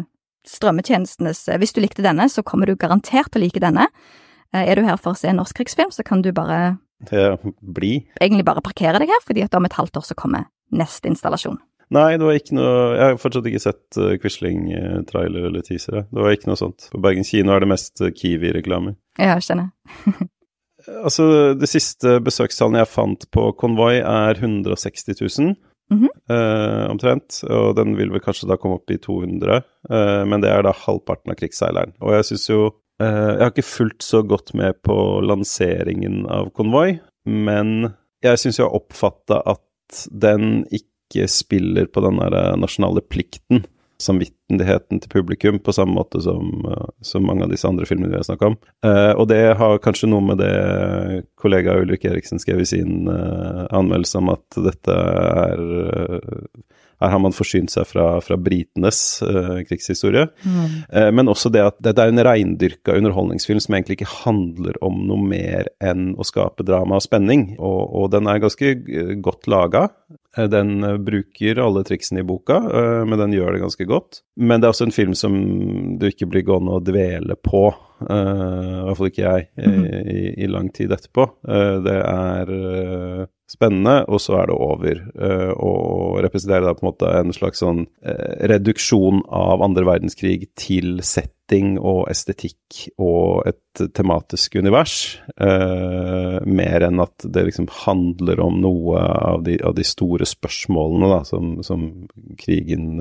strømmetjenestenes 0.47 1.45
Hvis 1.61 1.75
du 1.75 1.81
likte 1.83 2.05
denne, 2.05 2.27
så 2.31 2.43
kommer 2.43 2.67
du 2.67 2.75
garantert 2.79 3.31
til 3.31 3.41
å 3.41 3.45
like 3.45 3.63
denne. 3.63 3.87
Eh, 4.55 4.63
er 4.63 4.79
du 4.79 4.85
her 4.87 4.99
for 4.99 5.13
å 5.13 5.19
se 5.19 5.29
en 5.31 5.39
norsk 5.41 5.59
krigsfilm, 5.59 5.91
så 5.91 6.05
kan 6.07 6.23
du 6.25 6.33
bare 6.35 6.77
Bli. 7.61 8.07
Egentlig 8.17 8.45
bare 8.47 8.63
parkere 8.65 8.97
deg 8.97 9.11
her, 9.13 9.19
fordi 9.21 9.43
at 9.45 9.53
om 9.53 9.67
et 9.67 9.75
halvt 9.77 9.99
år 9.99 10.05
så 10.07 10.15
kommer 10.17 10.47
neste 10.73 11.05
installasjon. 11.11 11.59
Nei, 11.93 12.17
det 12.17 12.25
var 12.25 12.35
ikke 12.35 12.55
noe 12.57 12.71
Jeg 12.97 13.03
har 13.03 13.19
fortsatt 13.21 13.45
ikke 13.47 13.61
sett 13.63 13.99
uh, 14.01 14.15
Quisling-trailer 14.19 15.45
eller 15.47 15.63
teaser. 15.63 16.07
Det 16.09 16.23
var 16.25 16.33
ikke 16.33 16.49
noe 16.49 16.59
sånt. 16.59 16.87
På 16.91 16.99
Bergen 17.05 17.27
kino 17.27 17.53
er 17.53 17.63
det 17.63 17.69
mest 17.69 18.01
uh, 18.01 18.09
Kiwi-reklame. 18.09 18.95
Ja, 19.21 19.37
skjønner. 19.37 19.69
altså, 21.05 21.29
det 21.53 21.69
siste 21.69 22.17
besøkstallene 22.25 22.81
jeg 22.81 22.91
fant 22.91 23.29
på 23.31 23.45
Konvoi, 23.61 24.01
er 24.01 24.41
160 24.41 25.21
000. 25.21 25.53
Mm 25.93 26.09
omtrent. 26.27 27.37
Og 27.47 27.69
den 27.77 27.93
vil 27.95 28.09
vel 28.11 28.19
kanskje 28.19 28.49
da 28.49 28.57
komme 28.59 28.75
opp 28.81 28.91
i 28.91 28.97
200, 28.99 29.61
uh, 29.87 30.23
men 30.27 30.41
det 30.43 30.49
er 30.51 30.65
da 30.65 30.73
halvparten 30.75 31.31
av 31.31 31.37
krigsseileren. 31.39 31.93
Og 32.03 32.11
jeg 32.17 32.25
syns 32.27 32.49
jo 32.49 32.59
Eh, 32.97 33.31
jeg 33.35 33.43
har 33.43 33.53
ikke 33.53 33.65
fulgt 33.65 34.05
så 34.05 34.23
godt 34.25 34.55
med 34.57 34.79
på 34.85 34.95
lanseringen 35.25 36.25
av 36.33 36.49
Konvoi, 36.57 36.97
men 37.29 37.91
jeg 38.25 38.41
syns 38.41 38.57
jeg 38.57 38.65
har 38.65 38.77
oppfatta 38.77 39.41
at 39.53 40.05
den 40.09 40.63
ikke 40.73 41.27
spiller 41.31 41.87
på 41.91 42.01
den 42.03 42.17
der 42.19 42.57
nasjonale 42.59 43.03
plikten, 43.05 43.67
samvittigheten 44.01 45.01
til 45.01 45.09
publikum, 45.09 45.59
på 45.59 45.73
samme 45.73 45.95
måte 45.97 46.21
som, 46.21 46.65
eh, 46.69 46.89
som 47.01 47.25
mange 47.25 47.45
av 47.45 47.51
disse 47.53 47.67
andre 47.67 47.85
filmene 47.89 48.11
vi 48.11 48.19
har 48.19 48.27
snakka 48.27 48.51
om. 48.51 48.57
Uh, 48.85 49.13
og 49.17 49.27
det 49.31 49.41
har 49.57 49.81
kanskje 49.81 50.09
noe 50.11 50.23
med 50.23 50.41
det 50.41 51.23
kollega 51.39 51.79
Ulrik 51.81 52.05
Eriksen 52.05 52.41
skrev 52.41 52.61
i 52.61 52.69
sin 52.69 53.09
uh, 53.09 53.65
anmeldelse 53.73 54.21
om 54.21 54.31
at 54.35 54.59
dette 54.69 54.93
er 54.93 55.63
uh, 55.63 56.45
her 56.99 57.11
har 57.13 57.21
man 57.21 57.35
forsynt 57.35 57.71
seg 57.73 57.85
fra, 57.89 58.05
fra 58.25 58.37
britenes 58.41 59.21
uh, 59.21 59.59
krigshistorie. 59.67 60.25
Mm. 60.41 60.77
Uh, 60.89 61.09
men 61.13 61.29
også 61.29 61.51
det 61.53 61.61
at 61.61 61.77
dette 61.85 62.03
er 62.03 62.13
en 62.13 62.23
reindyrka 62.25 62.95
underholdningsfilm 62.97 63.61
som 63.61 63.77
egentlig 63.77 63.99
ikke 63.99 64.13
handler 64.23 64.79
om 64.85 65.03
noe 65.09 65.21
mer 65.21 65.69
enn 65.83 66.15
å 66.17 66.25
skape 66.25 66.65
drama 66.65 66.97
og 66.97 67.05
spenning. 67.05 67.51
Og, 67.57 67.81
og 68.01 68.09
den 68.15 68.29
er 68.29 68.41
ganske 68.41 68.73
eh, 68.73 69.13
godt 69.21 69.49
laga. 69.51 69.87
Den 70.37 70.81
bruker 71.01 71.57
alle 71.61 71.81
triksene 71.85 72.21
i 72.21 72.25
boka, 72.27 72.59
men 73.09 73.17
den 73.17 73.31
gjør 73.33 73.55
det 73.55 73.61
ganske 73.63 73.87
godt. 73.89 74.19
Men 74.37 74.61
det 74.61 74.67
er 74.67 74.75
også 74.75 74.85
en 74.85 74.93
film 74.93 75.15
som 75.17 75.33
du 75.97 76.05
ikke 76.05 76.27
blir 76.29 76.45
gående 76.45 76.75
og 76.77 76.85
dvele 76.85 77.33
på. 77.41 77.63
I 78.05 78.19
hvert 78.85 78.99
fall 78.99 79.09
ikke 79.09 79.23
jeg, 79.23 79.47
mm. 79.57 79.87
i, 80.13 80.19
i, 80.45 80.49
lang 80.51 80.69
tid 80.75 80.93
etterpå. 80.93 81.25
det 81.87 81.97
er 81.97 82.53
spennende, 83.47 84.01
og 84.11 84.19
så 84.21 84.41
er 84.41 84.49
det 84.49 84.57
over. 84.59 85.01
Uh, 85.15 85.53
og 85.55 86.19
representerer 86.25 86.67
da 86.67 86.75
på 86.75 86.83
en 86.83 86.89
måte 86.89 87.11
en 87.15 87.33
slags 87.35 87.63
sånn 87.63 87.85
uh, 87.87 88.33
reduksjon 88.51 89.23
av 89.33 89.63
andre 89.65 89.85
verdenskrig 89.87 90.49
til 90.59 90.99
setting 91.05 91.77
og 91.79 92.05
estetikk 92.11 92.83
og 92.99 93.47
et 93.47 93.83
tematisk 93.95 94.59
univers, 94.59 95.17
uh, 95.39 96.43
mer 96.43 96.87
enn 96.89 97.03
at 97.03 97.27
det 97.27 97.47
liksom 97.49 97.69
handler 97.85 98.43
om 98.43 98.61
noe 98.63 99.01
av 99.01 99.45
de, 99.47 99.59
av 99.63 99.77
de 99.77 99.85
store 99.87 100.27
spørsmålene 100.27 101.11
da, 101.15 101.21
som, 101.27 101.57
som 101.63 101.89
krigen 102.39 102.97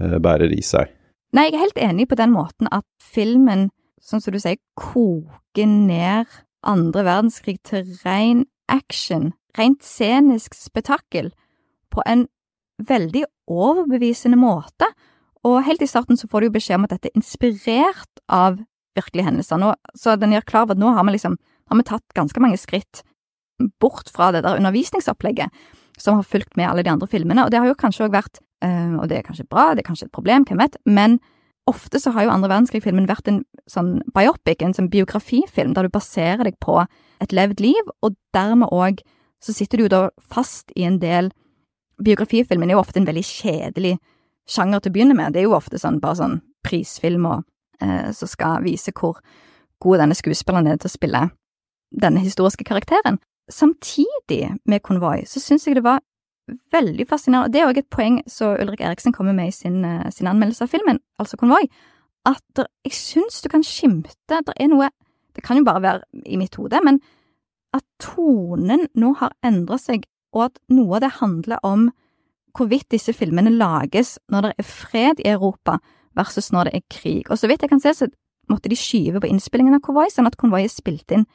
bærer 0.00 0.50
i 0.56 0.62
seg. 0.64 0.88
Nei, 1.36 1.50
jeg 1.50 1.54
er 1.54 1.62
helt 1.66 1.82
enig 1.84 2.06
på 2.10 2.16
den 2.18 2.32
måten 2.32 2.70
at 2.74 2.86
filmen, 3.12 3.68
sånn 4.02 4.22
som 4.24 4.34
du 4.34 4.40
sier, 4.42 4.58
koker 4.80 5.68
ned 5.68 6.40
andre 6.66 7.04
verdenskrig 7.06 7.60
til 7.68 7.84
ren 8.02 8.46
action 8.72 9.30
rent 9.58 9.84
scenisk 9.84 10.54
spetakkel 10.58 11.30
på 11.90 12.02
en 12.06 12.26
veldig 12.88 13.24
overbevisende 13.50 14.38
måte, 14.40 14.88
og 15.44 15.62
helt 15.64 15.82
i 15.82 15.88
starten 15.88 16.18
så 16.20 16.28
får 16.28 16.40
du 16.40 16.50
jo 16.50 16.56
beskjed 16.58 16.80
om 16.80 16.86
at 16.86 16.94
dette 16.94 17.10
er 17.10 17.18
inspirert 17.18 18.22
av 18.28 18.60
virkelige 18.98 19.28
hendelser, 19.28 19.60
nå, 19.60 19.72
så 19.96 20.16
den 20.20 20.34
gjør 20.34 20.46
klar 20.48 20.66
over 20.66 20.76
at 20.76 20.82
nå 20.82 20.92
har 20.96 21.06
vi 21.06 21.14
liksom 21.14 21.38
har 21.70 21.78
vi 21.78 21.86
tatt 21.86 22.16
ganske 22.18 22.42
mange 22.42 22.58
skritt 22.58 23.04
bort 23.80 24.10
fra 24.10 24.30
det 24.34 24.42
der 24.42 24.58
undervisningsopplegget 24.58 25.52
som 26.00 26.16
har 26.18 26.26
fulgt 26.26 26.56
med 26.56 26.66
alle 26.66 26.82
de 26.82 26.90
andre 26.90 27.06
filmene, 27.10 27.44
og 27.44 27.52
det 27.52 27.60
har 27.60 27.68
jo 27.68 27.76
kanskje 27.78 28.08
òg 28.08 28.16
vært, 28.16 28.40
øh, 28.64 28.96
og 28.98 29.08
det 29.10 29.20
er 29.20 29.26
kanskje 29.26 29.46
bra, 29.46 29.70
det 29.74 29.84
er 29.84 29.90
kanskje 29.90 30.08
et 30.08 30.16
problem, 30.16 30.46
hvem 30.48 30.62
vet, 30.62 30.78
men 30.86 31.18
ofte 31.70 32.00
så 32.00 32.10
har 32.14 32.26
jo 32.26 32.32
andre 32.32 32.50
verdenskrig-filmen 32.50 33.06
vært 33.06 33.28
en 33.30 33.42
sånn 33.70 34.00
biopic, 34.16 34.64
en 34.64 34.74
sånn 34.74 34.90
biografifilm, 34.90 35.74
der 35.76 35.86
du 35.86 35.92
baserer 35.92 36.42
deg 36.48 36.56
på 36.64 36.80
et 37.20 37.34
levd 37.36 37.60
liv, 37.62 37.92
og 38.02 38.16
dermed 38.34 38.72
òg 38.72 39.04
så 39.40 39.54
sitter 39.56 39.78
du 39.78 39.86
jo 39.86 39.92
da 39.92 40.02
fast 40.20 40.72
i 40.76 40.84
en 40.88 41.00
del 41.02 41.32
Biografifilmen 42.00 42.70
er 42.70 42.78
jo 42.78 42.80
ofte 42.80 42.96
en 42.96 43.04
veldig 43.04 43.22
kjedelig 43.28 43.98
sjanger 44.48 44.80
til 44.80 44.88
å 44.88 44.94
begynne 44.94 45.16
med. 45.18 45.34
Det 45.34 45.42
er 45.42 45.50
jo 45.50 45.56
ofte 45.56 45.76
sånn 45.76 45.98
bare 46.00 46.16
sånn 46.16 46.38
prisfilmer 46.64 47.42
eh, 47.82 48.08
som 48.16 48.30
skal 48.30 48.64
vise 48.64 48.94
hvor 48.96 49.18
god 49.84 50.00
denne 50.00 50.16
skuespilleren 50.16 50.70
er 50.70 50.78
til 50.80 50.88
å 50.88 50.94
spille 50.94 51.26
denne 51.90 52.22
historiske 52.24 52.64
karakteren. 52.64 53.18
Samtidig 53.50 54.54
med 54.64 54.82
Konvoi 54.86 55.26
så 55.28 55.42
syns 55.42 55.66
jeg 55.66 55.76
det 55.76 55.84
var 55.84 56.00
veldig 56.72 57.06
fascinerende, 57.06 57.46
og 57.46 57.52
det 57.52 57.60
er 57.60 57.68
òg 57.70 57.78
et 57.78 57.90
poeng 57.92 58.20
som 58.30 58.56
Ulrik 58.58 58.80
Eriksen 58.82 59.14
kommer 59.14 59.34
med 59.36 59.52
i 59.52 59.54
sin, 59.54 59.84
uh, 59.84 60.08
sin 60.10 60.26
anmeldelse 60.30 60.66
av 60.66 60.72
filmen, 60.72 60.98
altså 61.20 61.38
Konvoi, 61.38 61.66
at 62.26 62.42
der, 62.56 62.66
jeg 62.84 62.96
syns 62.96 63.40
du 63.40 63.48
kan 63.48 63.62
skimte 63.64 64.12
Det 64.28 64.52
er 64.60 64.68
noe 64.68 64.90
Det 65.32 65.40
kan 65.40 65.56
jo 65.56 65.64
bare 65.64 65.80
være 65.80 66.24
i 66.26 66.36
mitt 66.36 66.56
hode, 66.58 66.76
men 66.84 66.98
at 67.76 67.84
tonen 68.02 68.86
nå 68.98 69.14
har 69.20 69.34
endra 69.46 69.78
seg, 69.78 70.06
og 70.34 70.48
at 70.48 70.60
noe 70.70 70.98
av 70.98 71.04
det 71.04 71.12
handler 71.20 71.62
om 71.66 71.88
hvorvidt 72.56 72.90
disse 72.90 73.14
filmene 73.14 73.52
lages 73.54 74.16
når 74.30 74.48
det 74.48 74.52
er 74.58 74.66
fred 74.66 75.22
i 75.22 75.28
Europa 75.30 75.78
versus 76.18 76.50
når 76.54 76.70
det 76.70 76.78
er 76.78 76.88
krig. 76.90 77.30
Og 77.30 77.38
så 77.38 77.50
vidt 77.50 77.62
jeg 77.62 77.70
kan 77.70 77.82
se, 77.82 77.94
så 77.94 78.08
måtte 78.50 78.70
de 78.70 78.78
skyve 78.78 79.22
på 79.22 79.30
innspillingen 79.30 79.76
av 79.76 79.84
Konvoi, 79.84 80.08
sånn 80.10 80.26
at 80.26 80.38
Konvoi 80.40 80.64
er 80.64 80.72
spilt 80.72 81.14
inn 81.14 81.28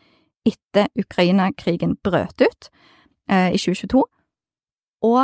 etter 0.46 0.92
Ukraina-krigen 1.00 1.96
brøt 2.04 2.44
ut 2.44 2.68
eh, 3.32 3.56
i 3.56 3.60
2022. 3.60 4.04
Og 5.08 5.22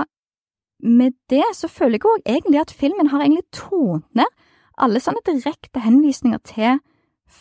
med 0.82 1.18
det 1.30 1.46
så 1.58 1.70
føler 1.70 2.00
jeg 2.00 2.08
òg 2.10 2.24
egentlig 2.26 2.62
at 2.64 2.74
filmen 2.74 3.12
har 3.12 3.22
egentlig 3.22 3.46
tonet 3.54 4.08
ned 4.18 4.48
alle 4.82 5.02
sånne 5.04 5.22
direkte 5.28 5.84
henvisninger 5.84 6.42
til 6.48 6.80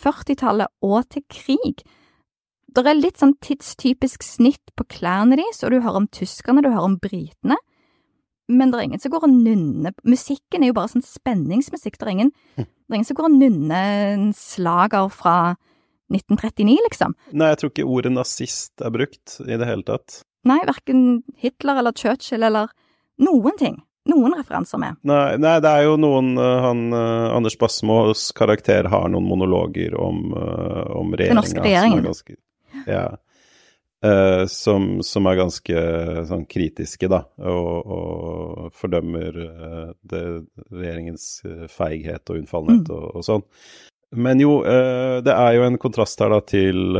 40-tallet 0.03 0.69
og 0.85 1.07
til 1.15 1.25
krig 1.33 1.81
det 2.77 2.87
er 2.87 2.99
litt 2.99 3.21
sånn 3.21 3.35
tidstypisk 3.43 4.25
snitt 4.27 4.73
på 4.79 4.87
klærne 4.97 5.39
deres, 5.41 5.63
og 5.65 5.73
du 5.73 5.81
hører 5.81 6.03
om 6.03 6.09
tyskerne, 6.13 6.63
du 6.65 6.71
hører 6.71 6.89
om 6.93 6.99
britene, 7.03 7.59
men 8.51 8.71
det 8.73 8.79
er 8.79 8.87
ingen 8.89 9.03
som 9.03 9.13
går 9.15 9.27
og 9.29 9.31
nynner 9.31 9.95
Musikken 10.03 10.65
er 10.65 10.73
jo 10.73 10.77
bare 10.81 10.91
sånn 10.91 11.05
spenningsmusikk. 11.07 12.01
Det 12.01 12.07
er 12.07 12.15
ingen, 12.17 12.33
hm. 12.59 12.67
det 12.67 12.91
er 12.91 12.99
ingen 12.99 13.07
som 13.07 13.19
går 13.21 13.29
og 13.29 13.37
nynner 13.37 13.93
en 14.15 14.25
slager 14.35 15.07
fra 15.15 15.37
1939, 16.11 16.81
liksom. 16.89 17.15
Nei, 17.39 17.53
jeg 17.53 17.61
tror 17.61 17.71
ikke 17.71 17.87
ordet 17.87 18.13
nazist 18.17 18.83
er 18.83 18.91
brukt 18.95 19.37
i 19.47 19.55
det 19.55 19.69
hele 19.69 19.87
tatt. 19.87 20.25
Nei, 20.51 20.59
verken 20.67 21.23
Hitler 21.39 21.79
eller 21.79 21.95
Churchill 21.95 22.43
eller 22.49 22.73
noen 23.23 23.57
ting. 23.61 23.79
Noen 24.11 24.35
referanser 24.35 24.81
med. 24.81 24.97
Nei, 25.07 25.37
nei 25.39 25.57
det 25.63 25.71
er 25.71 25.85
jo 25.87 25.97
noen 26.01 26.33
uh, 26.41 26.65
han, 26.65 26.87
uh, 26.91 27.31
Anders 27.37 27.55
Basmos 27.61 28.31
karakter 28.35 28.89
har 28.91 29.11
noen 29.13 29.29
monologer 29.29 29.95
om, 29.95 30.33
uh, 30.33 30.89
om 30.97 31.13
regjeringa. 31.13 31.37
Den 31.37 31.39
norske 31.39 31.67
regjeringen. 31.67 32.07
Ganske, 32.09 32.39
ja. 32.87 33.09
Uh, 34.01 34.47
som, 34.47 35.03
som, 35.05 35.27
er 35.29 35.37
ganske 35.37 35.81
sånn 36.25 36.47
kritiske, 36.49 37.05
da, 37.12 37.19
og, 37.45 37.90
og 37.93 38.71
fordømmer 38.73 39.37
uh, 39.37 39.90
det, 40.09 40.23
regjeringens 40.73 41.27
feighet 41.69 42.33
og 42.33 42.38
unnfallenhet 42.40 42.88
mm. 42.88 42.95
og, 42.97 43.05
og, 43.19 43.27
sånn. 43.27 43.45
Men 44.16 44.40
jo, 44.40 44.55
uh, 44.64 45.21
det 45.21 45.37
er 45.37 45.59
jo 45.59 45.66
en 45.66 45.77
kontrast 45.83 46.25
her 46.25 46.33
da 46.33 46.40
til 46.49 46.97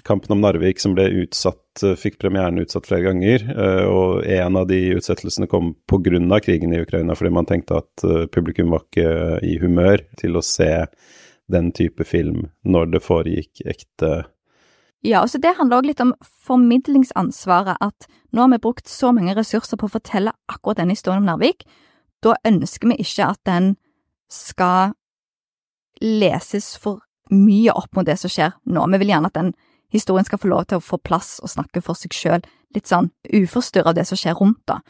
Kampen 0.00 0.32
om 0.32 0.40
Narvik, 0.40 0.80
som 0.80 0.96
ble 0.96 1.04
utsatt, 1.20 1.84
fikk 2.00 2.16
premieren 2.22 2.62
utsatt 2.62 2.88
flere 2.88 3.10
ganger. 3.10 3.42
Og 3.92 4.24
en 4.24 4.56
av 4.56 4.64
de 4.70 4.78
utsettelsene 4.96 5.44
kom 5.52 5.74
pga. 5.84 6.40
krigen 6.40 6.72
i 6.72 6.80
Ukraina, 6.80 7.12
fordi 7.12 7.34
man 7.36 7.44
tenkte 7.44 7.82
at 7.82 8.06
publikum 8.32 8.72
var 8.72 8.86
ikke 8.88 9.44
i 9.44 9.58
humør 9.60 10.00
til 10.16 10.40
å 10.40 10.42
se 10.42 10.72
den 11.52 11.68
type 11.76 12.08
film 12.08 12.46
når 12.64 12.94
det 12.94 13.04
foregikk 13.04 13.60
ekte 13.68 14.22
ja, 15.02 15.20
altså 15.22 15.40
det 15.40 15.54
handler 15.56 15.80
også 15.80 15.88
litt 15.88 16.02
om 16.04 16.14
formidlingsansvaret, 16.46 17.76
at 17.80 18.08
nå 18.36 18.44
har 18.44 18.50
vi 18.52 18.62
brukt 18.62 18.88
så 18.88 19.12
mange 19.16 19.34
ressurser 19.36 19.80
på 19.80 19.88
å 19.88 19.94
fortelle 19.96 20.34
akkurat 20.52 20.82
denne 20.82 20.96
historien 20.96 21.22
om 21.22 21.30
Narvik, 21.30 21.64
da 22.20 22.34
ønsker 22.44 22.90
vi 22.92 22.98
ikke 23.00 23.30
at 23.32 23.40
den 23.48 23.74
skal 24.30 24.92
leses 26.04 26.74
for 26.80 27.00
mye 27.32 27.72
opp 27.76 27.96
mot 27.96 28.06
det 28.06 28.18
som 28.20 28.32
skjer 28.32 28.52
nå. 28.68 28.84
Vi 28.92 29.00
vil 29.02 29.12
gjerne 29.12 29.30
at 29.30 29.38
den 29.38 29.52
historien 29.92 30.26
skal 30.26 30.40
få 30.42 30.50
lov 30.50 30.66
til 30.68 30.80
å 30.80 30.84
få 30.84 31.00
plass 31.02 31.38
og 31.42 31.50
snakke 31.52 31.82
for 31.84 31.98
seg 31.98 32.14
sjøl, 32.14 32.44
litt 32.74 32.90
sånn 32.90 33.10
uforstyrra 33.26 33.90
av 33.90 33.98
det 33.98 34.06
som 34.08 34.20
skjer 34.20 34.36
rundt, 34.38 34.62
da. 34.70 34.80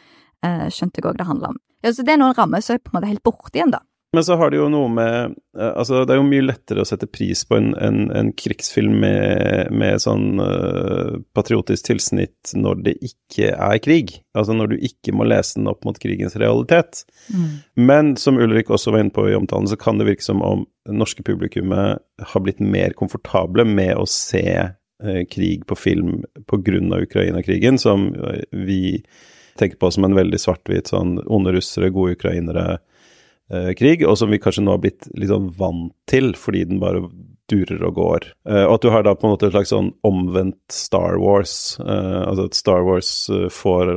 Eh, 0.45 0.67
skjønte 0.73 1.01
jeg 1.01 1.09
òg 1.09 1.21
det 1.21 1.29
handler 1.29 1.55
om. 1.55 1.61
Ja, 1.85 1.93
så 1.95 2.05
det 2.05 2.15
er 2.15 2.21
noen 2.21 2.37
ramme 2.37 2.61
som 2.65 2.77
er 2.77 2.83
på 2.83 2.93
en 2.93 2.99
måte 2.99 3.09
helt 3.13 3.25
borte 3.25 3.57
igjen, 3.57 3.73
da. 3.73 3.81
Men 4.13 4.25
så 4.25 4.35
har 4.35 4.51
det 4.51 4.59
jo 4.59 4.67
noe 4.73 4.91
med 4.91 5.37
eh, 5.59 5.73
Altså, 5.79 6.03
det 6.03 6.15
er 6.15 6.19
jo 6.19 6.27
mye 6.27 6.47
lettere 6.49 6.83
å 6.83 6.89
sette 6.89 7.07
pris 7.11 7.45
på 7.47 7.59
en, 7.61 7.71
en, 7.79 8.01
en 8.17 8.33
krigsfilm 8.35 8.97
med, 9.05 9.71
med 9.71 10.03
sånn 10.03 10.43
uh, 10.43 11.21
patriotisk 11.37 11.87
tilsnitt 11.87 12.55
når 12.59 12.83
det 12.89 12.97
ikke 13.07 13.53
er 13.55 13.79
krig. 13.83 14.17
Altså 14.35 14.57
når 14.57 14.73
du 14.73 14.77
ikke 14.91 15.15
må 15.15 15.29
lese 15.31 15.61
den 15.61 15.71
opp 15.71 15.87
mot 15.87 15.99
krigens 16.03 16.35
realitet. 16.41 17.05
Mm. 17.31 17.49
Men 17.87 18.13
som 18.21 18.41
Ulrik 18.43 18.73
også 18.75 18.95
var 18.95 19.05
inne 19.05 19.15
på 19.15 19.29
i 19.31 19.37
omtalen, 19.39 19.71
så 19.71 19.79
kan 19.79 20.01
det 20.01 20.09
virke 20.11 20.27
som 20.27 20.43
om 20.43 20.67
norske 20.91 21.23
publikummet 21.27 22.03
har 22.33 22.43
blitt 22.43 22.61
mer 22.63 22.97
komfortable 22.99 23.67
med 23.69 23.95
å 23.95 24.09
se 24.11 24.47
uh, 24.59 25.23
krig 25.31 25.67
på 25.71 25.79
film 25.79 26.23
pga. 26.51 26.81
Ukraina-krigen, 27.01 27.79
som 27.79 28.11
vi 28.51 29.05
tenker 29.59 29.79
på 29.79 29.91
som 29.95 30.07
en 30.07 30.19
veldig 30.19 30.39
svart-hvit 30.41 30.91
sånn 30.91 31.21
onde 31.31 31.55
russere, 31.55 31.93
gode 31.95 32.19
ukrainere 32.19 32.81
krig, 33.79 34.05
og 34.07 34.15
som 34.21 34.31
vi 34.31 34.39
kanskje 34.43 34.63
nå 34.63 34.77
har 34.77 34.83
blitt 34.83 35.09
litt 35.19 35.33
sånn 35.33 35.51
vant 35.59 35.95
til, 36.11 36.33
fordi 36.39 36.65
den 36.71 36.83
bare 36.83 37.03
durer 37.51 37.83
og 37.87 37.97
går. 37.99 38.27
Uh, 38.49 38.65
og 38.67 38.77
at 38.77 38.85
du 38.85 38.91
har 38.95 39.05
da 39.07 39.15
på 39.19 39.27
en 39.27 39.35
måte 39.35 39.49
et 39.49 39.55
slags 39.55 39.73
sånn 39.73 39.93
omvendt 40.07 40.75
Star 40.75 41.19
Wars. 41.21 41.55
Uh, 41.83 42.23
altså 42.27 42.49
at 42.49 42.59
Star 42.59 42.85
Wars 42.87 43.11
får, 43.55 43.93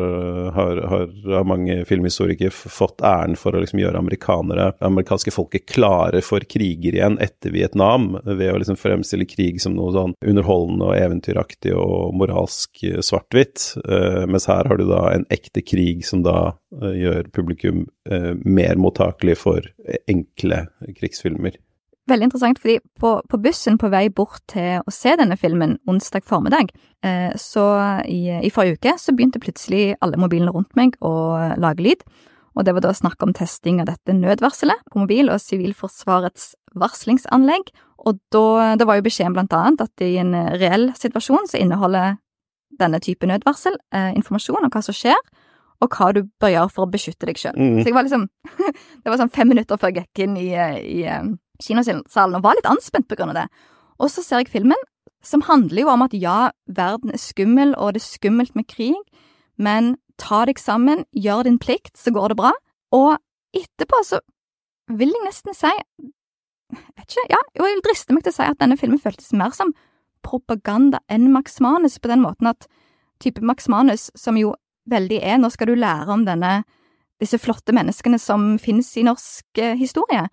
har, 0.55 0.81
har, 0.91 1.07
har, 1.33 1.47
mange 1.47 1.81
filmhistorikere 1.89 2.53
fått 2.53 3.03
æren 3.05 3.37
for 3.39 3.55
å 3.55 3.63
liksom 3.63 3.81
gjøre 3.81 3.99
amerikanere, 3.99 4.71
amerikanske 4.85 5.33
folket, 5.33 5.67
klare 5.69 6.23
for 6.25 6.45
kriger 6.49 6.95
igjen 6.97 7.19
etter 7.23 7.53
Vietnam, 7.55 8.13
ved 8.23 8.49
å 8.51 8.59
liksom 8.61 8.79
fremstille 8.79 9.27
krig 9.29 9.61
som 9.61 9.75
noe 9.77 9.93
sånn 9.95 10.15
underholdende 10.25 10.91
og 10.91 10.97
eventyraktig 10.97 11.75
og 11.77 12.15
moralsk 12.19 12.85
svart-hvitt. 13.05 13.73
Uh, 13.83 14.23
mens 14.29 14.47
her 14.51 14.69
har 14.69 14.79
du 14.79 14.87
da 14.89 15.05
en 15.13 15.27
ekte 15.33 15.63
krig 15.65 16.05
som 16.07 16.23
da 16.25 16.53
gjør 16.73 17.27
publikum 17.35 17.83
mer 18.43 18.79
mottakelig 18.81 19.35
for 19.37 19.67
enkle 20.09 20.63
krigsfilmer. 20.97 21.59
Veldig 22.11 22.27
interessant, 22.27 22.59
fordi 22.59 22.81
på, 22.99 23.13
på, 23.31 23.37
bussen 23.39 23.77
på 23.79 23.87
vei 23.91 24.09
bort 24.11 24.41
til 24.51 24.81
å 24.83 24.91
se 24.91 25.13
denne 25.19 25.37
filmen 25.39 25.77
onsdag 25.87 26.25
formiddag, 26.27 26.73
eh, 27.05 27.31
så 27.39 27.63
i, 28.03 28.27
i, 28.43 28.51
forrige 28.51 28.75
uke 28.75 28.95
så 28.99 29.13
begynte 29.15 29.39
plutselig 29.39 29.93
alle 30.03 30.19
mobilene 30.19 30.51
rundt 30.51 30.75
meg 30.75 30.97
å 30.99 31.13
lage 31.55 31.85
lyd, 31.85 32.03
og 32.53 32.67
det 32.67 32.73
var 32.75 32.83
da 32.85 32.91
snakk 32.93 33.23
om 33.23 33.31
testing 33.33 33.79
av 33.81 33.87
dette 33.87 34.13
nødvarselet 34.17 34.83
på 34.91 34.99
mobil 34.99 35.31
og 35.31 35.39
Sivilforsvarets 35.41 36.51
varslingsanlegg, 36.75 37.71
og 38.03 38.19
da, 38.35 38.73
da 38.75 38.89
var 38.89 38.99
jo 38.99 39.07
beskjeden 39.07 39.37
blant 39.37 39.55
annet 39.55 39.85
at 39.85 40.03
i 40.03 40.17
en 40.19 40.35
reell 40.59 40.89
situasjon 40.99 41.47
så 41.49 41.61
inneholder 41.63 42.17
denne 42.79 42.99
type 42.99 43.27
nødvarsel 43.29 43.77
eh, 43.95 44.11
informasjon 44.17 44.67
om 44.67 44.73
hva 44.73 44.83
som 44.83 44.97
skjer, 44.97 45.19
og 45.83 45.95
hva 45.95 46.11
du 46.15 46.23
bør 46.39 46.53
gjøre 46.53 46.71
for 46.71 46.85
å 46.85 46.91
beskytte 46.91 47.27
deg 47.27 47.39
sjøl. 47.39 47.57
Mm. 47.57 47.79
Så 47.79 47.89
jeg 47.89 47.95
var 47.95 48.05
liksom 48.07 48.27
Det 49.03 49.11
var 49.11 49.19
sånn 49.19 49.33
fem 49.33 49.49
minutter 49.51 49.79
før 49.79 49.91
jeg 49.91 50.05
gikk 50.05 50.23
inn 50.27 50.37
i, 50.39 50.49
i 50.51 50.99
eh, 51.07 51.31
kinosalen 51.63 52.38
og 52.38 52.45
var 52.45 52.58
litt 52.58 52.69
anspent 52.69 53.08
på 53.10 53.17
grunn 53.19 53.34
av 53.34 53.43
det. 53.43 53.47
Og 54.02 54.12
så 54.12 54.23
ser 54.26 54.43
jeg 54.43 54.52
filmen, 54.54 54.80
som 55.23 55.45
handler 55.47 55.86
jo 55.86 55.91
om 55.93 56.04
at 56.04 56.15
ja, 56.17 56.52
verden 56.67 57.13
er 57.13 57.21
skummel, 57.21 57.73
og 57.80 57.95
det 57.95 58.04
er 58.04 58.10
skummelt 58.10 58.58
med 58.60 58.67
krig, 58.67 58.97
men 59.56 59.95
ta 60.19 60.43
deg 60.49 60.60
sammen, 60.60 61.06
gjør 61.15 61.47
din 61.47 61.60
plikt, 61.62 61.95
så 61.97 62.12
går 62.13 62.34
det 62.34 62.39
bra. 62.41 62.52
Og 62.93 63.15
etterpå 63.56 64.02
så 64.06 64.19
vil 64.91 65.13
jeg 65.13 65.26
nesten 65.28 65.56
si 65.58 65.71
Vet 66.73 67.06
ikke, 67.06 67.28
ja, 67.30 67.38
jeg 67.54 67.62
vil 67.67 67.82
driste 67.86 68.15
meg 68.15 68.23
til 68.26 68.34
å 68.34 68.36
si 68.39 68.45
at 68.49 68.58
denne 68.58 68.80
filmen 68.80 68.97
føltes 68.97 69.30
mer 69.38 69.52
som 69.54 69.76
propaganda 70.26 71.04
enn 71.12 71.28
Max 71.30 71.60
Manus, 71.62 71.99
på 72.02 72.10
den 72.10 72.23
måten 72.23 72.49
at 72.49 72.65
type 73.21 73.43
Max 73.45 73.67
Manus, 73.69 74.08
som 74.17 74.39
jo 74.39 74.56
veldig 74.89 75.19
er 75.21 75.38
Nå 75.38 75.52
skal 75.54 75.69
du 75.69 75.76
lære 75.78 76.10
om 76.10 76.23
denne, 76.26 76.63
disse 77.21 77.38
flotte 77.38 77.76
menneskene 77.76 78.17
som 78.17 78.56
finnes 78.58 78.89
i 78.97 79.06
norsk 79.06 79.62
eh, 79.62 79.78
historie 79.78 80.26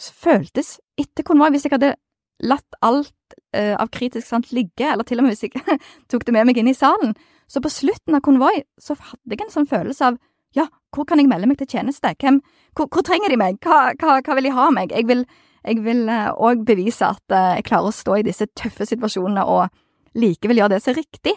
føltes 0.00 0.78
etter 0.98 1.26
konvoi, 1.26 1.50
hvis 1.52 1.66
jeg 1.66 1.74
hadde 1.74 1.94
latt 2.42 2.78
alt 2.82 3.36
uh, 3.56 3.76
av 3.78 3.90
kritisk 3.94 4.26
sant 4.26 4.50
ligge, 4.54 4.86
eller 4.88 5.06
til 5.06 5.20
og 5.20 5.26
med 5.26 5.36
hvis 5.36 5.46
jeg 5.46 5.78
tok 6.10 6.26
det 6.26 6.34
med 6.34 6.48
meg 6.48 6.58
inn 6.58 6.70
i 6.70 6.76
salen, 6.76 7.14
så 7.50 7.62
på 7.62 7.70
slutten 7.72 8.16
av 8.16 8.24
konvoi 8.24 8.62
så 8.80 8.96
hadde 8.98 9.36
jeg 9.36 9.44
en 9.44 9.54
sånn 9.54 9.70
følelse 9.70 10.12
av 10.12 10.18
ja, 10.56 10.66
hvor 10.92 11.06
kan 11.08 11.20
jeg 11.20 11.30
melde 11.30 11.48
meg 11.48 11.56
til 11.60 11.70
tjeneste, 11.78 12.10
Hvem, 12.20 12.42
hvor, 12.76 12.88
hvor, 12.92 13.04
trenger 13.06 13.32
de 13.32 13.38
meg, 13.40 13.56
hva, 13.64 13.94
hva, 13.96 14.18
hva, 14.20 14.36
vil 14.36 14.50
de 14.50 14.56
ha 14.56 14.68
meg? 14.74 14.92
Jeg 14.92 15.08
vil 15.08 15.24
òg 15.64 16.60
uh, 16.60 16.64
bevise 16.66 17.06
at 17.06 17.22
uh, 17.32 17.54
jeg 17.56 17.68
klarer 17.70 17.88
å 17.88 17.96
stå 17.96 18.18
i 18.18 18.26
disse 18.26 18.48
tøffe 18.58 18.84
situasjonene 18.90 19.46
og 19.48 19.70
likevel 20.18 20.60
gjøre 20.60 20.74
det 20.74 20.82
som 20.84 20.92
er 20.92 21.00
riktig, 21.00 21.36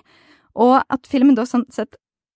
og 0.55 0.81
at 0.81 1.07
filmen 1.07 1.37
da 1.37 1.45
sånn 1.47 1.67
sett, 1.71 1.95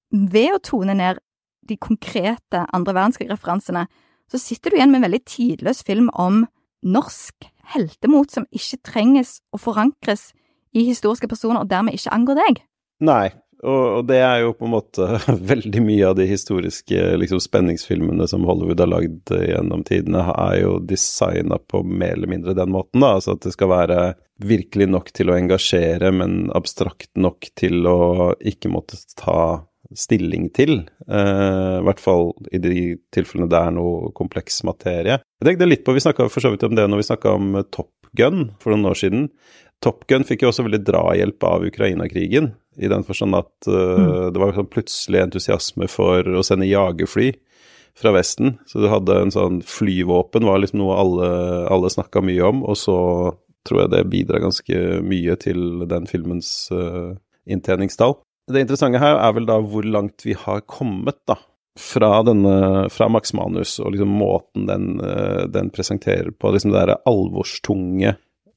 ved 0.10 0.56
å 0.56 0.62
tone 0.64 0.96
ned 0.96 1.20
de 1.68 1.76
konkrete 1.78 2.64
andre 2.74 2.96
verdenskrig-referansene, 2.96 3.86
så 4.30 4.42
sitter 4.42 4.72
du 4.72 4.80
igjen 4.80 4.92
med 4.94 5.02
en 5.02 5.10
veldig 5.10 5.24
tidløs 5.28 5.84
film 5.88 6.10
om 6.14 6.44
norsk 6.86 7.50
heltemot 7.74 8.32
som 8.34 8.48
ikke 8.56 8.82
trenges 8.92 9.40
å 9.54 9.60
forankres 9.62 10.30
i 10.78 10.86
historiske 10.88 11.30
personer, 11.30 11.64
og 11.64 11.70
dermed 11.70 11.98
ikke 11.98 12.14
angår 12.14 12.40
deg. 12.40 12.60
Nei, 13.06 13.30
og, 13.60 14.06
det 14.08 14.22
er 14.24 14.44
jo 14.46 14.54
på 14.56 14.68
en 14.68 14.74
måte 14.78 15.08
veldig 15.52 15.82
mye 15.84 16.12
av 16.12 16.16
de 16.20 16.28
historiske 16.30 17.10
liksom, 17.20 17.42
spenningsfilmene 17.44 18.28
som 18.30 18.46
Hollywood 18.48 18.80
har 18.80 18.92
lagd 18.92 19.34
gjennom 19.34 19.84
tidene, 19.88 20.24
er 20.32 20.62
jo 20.62 20.78
designa 20.80 21.60
på 21.60 21.84
mer 21.84 22.16
eller 22.16 22.32
mindre 22.32 22.56
den 22.58 22.72
måten. 22.76 23.04
da, 23.04 23.18
Altså 23.18 23.36
at 23.36 23.44
det 23.44 23.56
skal 23.56 23.74
være 23.74 24.00
virkelig 24.40 24.88
nok 24.94 25.12
til 25.16 25.32
å 25.32 25.36
engasjere, 25.36 26.14
men 26.16 26.46
abstrakt 26.56 27.12
nok 27.20 27.50
til 27.60 27.84
å 27.90 28.32
ikke 28.40 28.72
måtte 28.72 29.00
ta 29.20 29.66
stilling 29.96 30.50
til. 30.54 30.84
Uh, 31.10 31.80
I 31.80 31.86
hvert 31.88 32.02
fall 32.02 32.32
i 32.54 32.62
de 32.62 32.76
tilfellene 33.16 33.50
det 33.50 33.60
er 33.60 33.74
noe 33.76 34.12
kompleks 34.18 34.62
materie. 34.68 35.20
Jeg 35.40 35.48
tenkte 35.48 35.70
litt 35.70 35.86
på, 35.88 35.96
Vi 35.98 36.04
snakka 36.04 36.30
for 36.30 36.44
så 36.44 36.54
vidt 36.54 36.66
om 36.68 36.76
det 36.78 36.86
når 36.90 37.02
vi 37.02 37.10
snakka 37.10 37.34
om 37.40 37.56
eh, 37.58 37.68
Top 37.74 37.92
Gun 38.18 38.50
for 38.62 38.74
noen 38.74 38.92
år 38.92 39.00
siden. 39.00 39.28
Top 39.84 40.06
Gun 40.10 40.26
fikk 40.28 40.44
jo 40.44 40.52
også 40.52 40.66
veldig 40.68 40.82
drahjelp 40.86 41.46
av 41.48 41.66
Ukraina-krigen, 41.70 42.52
i 42.80 42.90
den 42.92 43.06
forstand 43.08 43.38
at 43.38 43.52
uh, 43.68 43.76
mm. 43.76 44.34
det 44.36 44.42
var 44.42 44.56
sånn 44.56 44.72
plutselig 44.72 45.22
entusiasme 45.24 45.88
for 45.92 46.28
å 46.40 46.44
sende 46.46 46.70
jagerfly 46.70 47.34
fra 48.00 48.14
Vesten. 48.16 48.58
Så 48.70 48.84
du 48.84 48.90
hadde 48.92 49.18
en 49.24 49.34
sånn 49.34 49.62
flyvåpen, 49.66 50.48
var 50.48 50.62
liksom 50.62 50.84
noe 50.84 50.98
alle, 51.00 51.30
alle 51.72 51.92
snakka 51.92 52.24
mye 52.24 52.52
om, 52.52 52.64
og 52.68 52.78
så 52.80 52.98
tror 53.68 53.84
jeg 53.84 53.94
det 53.94 54.06
bidrar 54.12 54.44
ganske 54.44 54.84
mye 55.04 55.36
til 55.42 55.86
den 55.90 56.08
filmens 56.10 56.52
uh, 56.72 57.16
inntjeningstall. 57.50 58.18
Det 58.50 58.64
interessante 58.64 59.02
her 59.02 59.20
er 59.22 59.34
vel 59.38 59.48
da 59.50 59.60
hvor 59.62 59.86
langt 59.86 60.26
vi 60.26 60.34
har 60.38 60.64
kommet, 60.70 61.22
da. 61.30 61.38
Fra, 61.80 62.24
denne, 62.28 62.90
fra 62.92 63.08
Max 63.08 63.32
Manus 63.38 63.78
og 63.80 63.94
liksom 63.94 64.10
måten 64.20 64.66
den, 64.68 64.88
eh, 65.00 65.46
den 65.48 65.70
presenterer 65.72 66.34
på, 66.36 66.50
liksom 66.52 66.74
det 66.74 66.80
derre 66.82 66.98
alvorstunge 67.08 68.16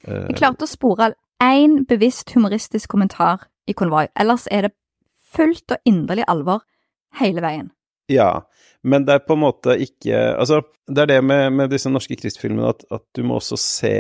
uh... 0.09 0.25
Jeg 0.27 0.39
klarte 0.41 0.67
å 0.67 0.71
spore 0.71 1.13
én 1.45 1.85
bevisst 1.87 2.33
humoristisk 2.35 2.91
kommentar 2.91 3.45
i 3.71 3.77
konvoi, 3.79 4.09
ellers 4.19 4.49
er 4.51 4.67
det 4.67 4.73
fullt 5.37 5.77
og 5.77 5.87
inderlig 5.87 6.27
alvor 6.27 6.65
hele 7.21 7.45
veien. 7.45 7.69
Ja, 8.11 8.49
men 8.83 9.07
det 9.07 9.15
er 9.15 9.27
på 9.29 9.37
en 9.37 9.45
måte 9.45 9.77
ikke 9.79 10.19
Altså, 10.33 10.65
det 10.91 11.05
er 11.05 11.13
det 11.13 11.21
med, 11.23 11.53
med 11.55 11.71
disse 11.71 11.93
norske 11.93 12.17
krigsfilmene 12.19 12.73
at, 12.75 12.83
at, 12.91 13.05
du 13.15 13.23
må 13.29 13.39
også 13.39 13.61
se 13.61 13.95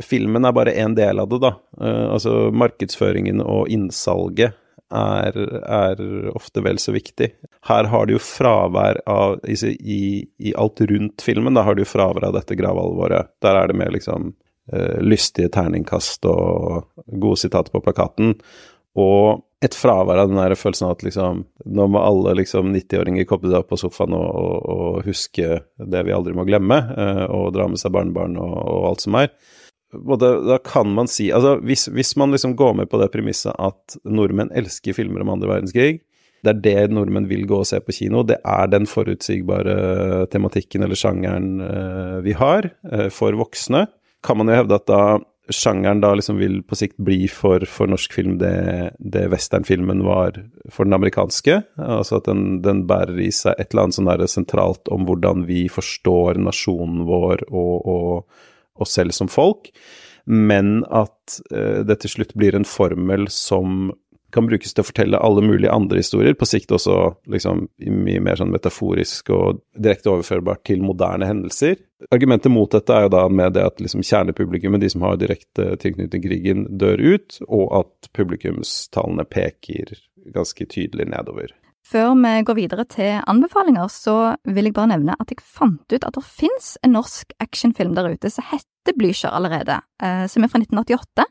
filmen 0.00 0.46
er 0.46 0.54
bare 0.56 0.72
en 0.78 0.94
del 0.96 1.20
av 1.20 1.28
det, 1.28 1.42
da. 1.42 1.52
Uh, 1.76 2.14
altså 2.14 2.48
markedsføringen 2.54 3.42
og 3.44 3.68
innsalget 3.74 4.56
er, 4.94 5.36
er, 5.68 6.02
ofte 6.36 6.62
vel 6.64 6.78
så 6.80 6.92
viktig. 6.94 7.30
Her 7.68 7.88
har 7.92 8.06
du 8.06 8.14
jo 8.14 8.22
fravær 8.22 9.02
av 9.08 9.38
i, 9.44 10.24
i, 10.38 10.54
alt 10.56 10.80
rundt 10.80 11.24
filmen, 11.24 11.56
da 11.56 11.64
har 11.66 11.76
du 11.76 11.84
fravær 11.88 12.30
av 12.30 12.38
dette 12.38 12.56
gravalvoret. 12.58 13.34
Der 13.44 13.58
er 13.60 13.68
det 13.68 13.76
mer 13.78 13.92
liksom 13.94 14.32
uh, 14.72 14.96
lystige 15.04 15.52
terningkast 15.54 16.24
og 16.28 16.88
gode 17.06 17.42
sitater 17.44 17.74
på 17.74 17.84
plakaten. 17.84 18.36
Og 18.98 19.44
et 19.62 19.74
fravær 19.74 20.22
av 20.22 20.30
den 20.30 20.38
der 20.38 20.54
følelsen 20.56 20.86
av 20.86 20.96
at 20.96 21.02
liksom 21.02 21.40
Nå 21.74 21.88
må 21.90 22.00
alle 22.00 22.36
liksom 22.38 22.70
90-åringer 22.72 23.26
koble 23.28 23.50
seg 23.50 23.64
opp 23.64 23.72
på 23.72 23.78
sofaen 23.80 24.14
og, 24.14 24.28
og, 24.28 24.58
og, 24.72 24.98
huske 25.08 25.60
det 25.76 26.02
vi 26.06 26.14
aldri 26.14 26.34
må 26.38 26.46
glemme, 26.48 26.80
uh, 26.94 27.24
og 27.28 27.52
dra 27.56 27.68
med 27.68 27.80
seg 27.80 27.92
barnebarn 27.94 28.38
og, 28.40 28.56
og 28.56 28.92
alt 28.92 29.04
som 29.04 29.18
er 29.20 29.32
og 29.96 30.18
da, 30.20 30.58
kan 30.64 30.90
man 30.92 31.08
si 31.08 31.30
Altså, 31.32 31.56
hvis, 31.64 31.86
hvis, 31.94 32.14
man 32.20 32.34
liksom 32.34 32.56
går 32.58 32.74
med 32.82 32.90
på 32.90 33.00
det 33.00 33.08
premisset 33.12 33.54
at 33.56 33.96
nordmenn 34.04 34.52
elsker 34.56 34.96
filmer 34.96 35.24
om 35.24 35.32
andre 35.32 35.48
verdenskrig, 35.48 36.02
det 36.44 36.52
er 36.52 36.60
det 36.62 36.94
nordmenn 36.94 37.26
vil 37.30 37.46
gå 37.48 37.62
og 37.62 37.66
se 37.66 37.80
på 37.82 37.94
kino, 37.96 38.22
det 38.22 38.38
er 38.46 38.68
den 38.70 38.86
forutsigbare 38.86 40.28
tematikken 40.30 40.84
eller 40.86 40.98
sjangeren 40.98 41.48
uh, 41.58 42.18
vi 42.22 42.36
har 42.38 42.70
uh, 42.92 43.08
for 43.10 43.34
voksne, 43.40 43.88
kan 44.22 44.38
man 44.38 44.52
jo 44.52 44.60
hevde 44.60 44.78
at 44.78 44.86
da 44.90 45.02
sjangeren 45.54 46.02
da 46.02 46.12
liksom 46.14 46.36
vil 46.38 46.60
på 46.66 46.76
sikt 46.76 46.98
bli 47.00 47.22
for, 47.32 47.64
for 47.68 47.88
norsk 47.90 48.12
film 48.12 48.36
det, 48.40 48.92
det 48.98 49.26
westernfilmen 49.32 50.02
var 50.04 50.36
for 50.68 50.84
den 50.84 50.96
amerikanske. 50.96 51.62
Altså 51.80 52.18
at 52.18 52.28
den, 52.28 52.60
den, 52.64 52.84
bærer 52.88 53.18
i 53.22 53.30
seg 53.34 53.56
et 53.56 53.72
eller 53.72 53.88
annet 53.88 53.98
sånn 53.98 54.28
sentralt 54.28 54.92
om 54.92 55.08
hvordan 55.08 55.46
vi 55.48 55.64
forstår 55.72 56.40
nasjonen 56.42 57.06
vår 57.08 57.46
og, 57.48 57.74
og 57.88 58.44
oss 58.82 58.96
selv 58.98 59.16
som 59.16 59.30
folk, 59.30 59.70
men 60.28 60.82
at 60.92 61.40
uh, 61.54 61.80
det 61.88 62.00
til 62.02 62.18
slutt 62.18 62.36
blir 62.38 62.56
en 62.56 62.68
formel 62.68 63.28
som 63.32 63.90
kan 64.34 64.44
brukes 64.44 64.74
til 64.74 64.84
å 64.84 64.86
fortelle 64.88 65.20
alle 65.24 65.42
mulige 65.44 65.72
andre 65.72 66.02
historier, 66.02 66.34
på 66.36 66.46
sikt 66.48 66.72
også 66.76 66.96
liksom 67.32 67.64
mye 67.80 68.20
mer 68.24 68.36
sånn 68.36 68.52
metaforisk 68.52 69.30
og 69.32 69.62
direkte 69.72 70.12
overførbart 70.12 70.66
til 70.68 70.82
moderne 70.84 71.28
hendelser. 71.28 71.78
Argumentet 72.14 72.52
mot 72.52 72.70
dette 72.72 72.92
er 72.94 73.06
jo 73.06 73.14
da 73.14 73.24
med 73.32 73.56
det 73.56 73.64
at 73.64 73.80
liksom 73.80 74.04
kjernepublikummet, 74.04 74.82
de 74.84 74.90
som 74.92 75.06
har 75.06 75.16
direkte 75.20 75.70
tilknytning 75.80 76.12
til 76.12 76.24
krigen, 76.26 76.66
dør 76.80 77.00
ut, 77.00 77.40
og 77.48 77.64
at 77.80 78.10
publikumstallene 78.16 79.24
peker 79.32 79.96
ganske 80.34 80.68
tydelig 80.68 81.08
nedover. 81.08 81.56
Før 81.88 82.12
vi 82.20 82.30
går 82.44 82.56
videre 82.58 82.84
til 82.84 83.22
anbefalinger, 83.30 83.88
så 83.88 84.34
vil 84.44 84.68
jeg 84.68 84.74
bare 84.76 84.90
nevne 84.90 85.14
at 85.16 85.30
jeg 85.32 85.40
fant 85.40 85.88
ut 85.88 86.04
at 86.04 86.16
det 86.18 86.24
fins 86.26 86.74
en 86.84 86.92
norsk 86.98 87.30
actionfilm 87.40 87.94
der 87.96 88.10
ute 88.12 88.28
som 88.32 88.44
heter 88.44 88.96
Blücher 88.98 89.32
allerede, 89.32 89.78
eh, 90.02 90.26
som 90.28 90.44
er 90.44 90.50
fra 90.52 90.60
1988, 90.60 91.24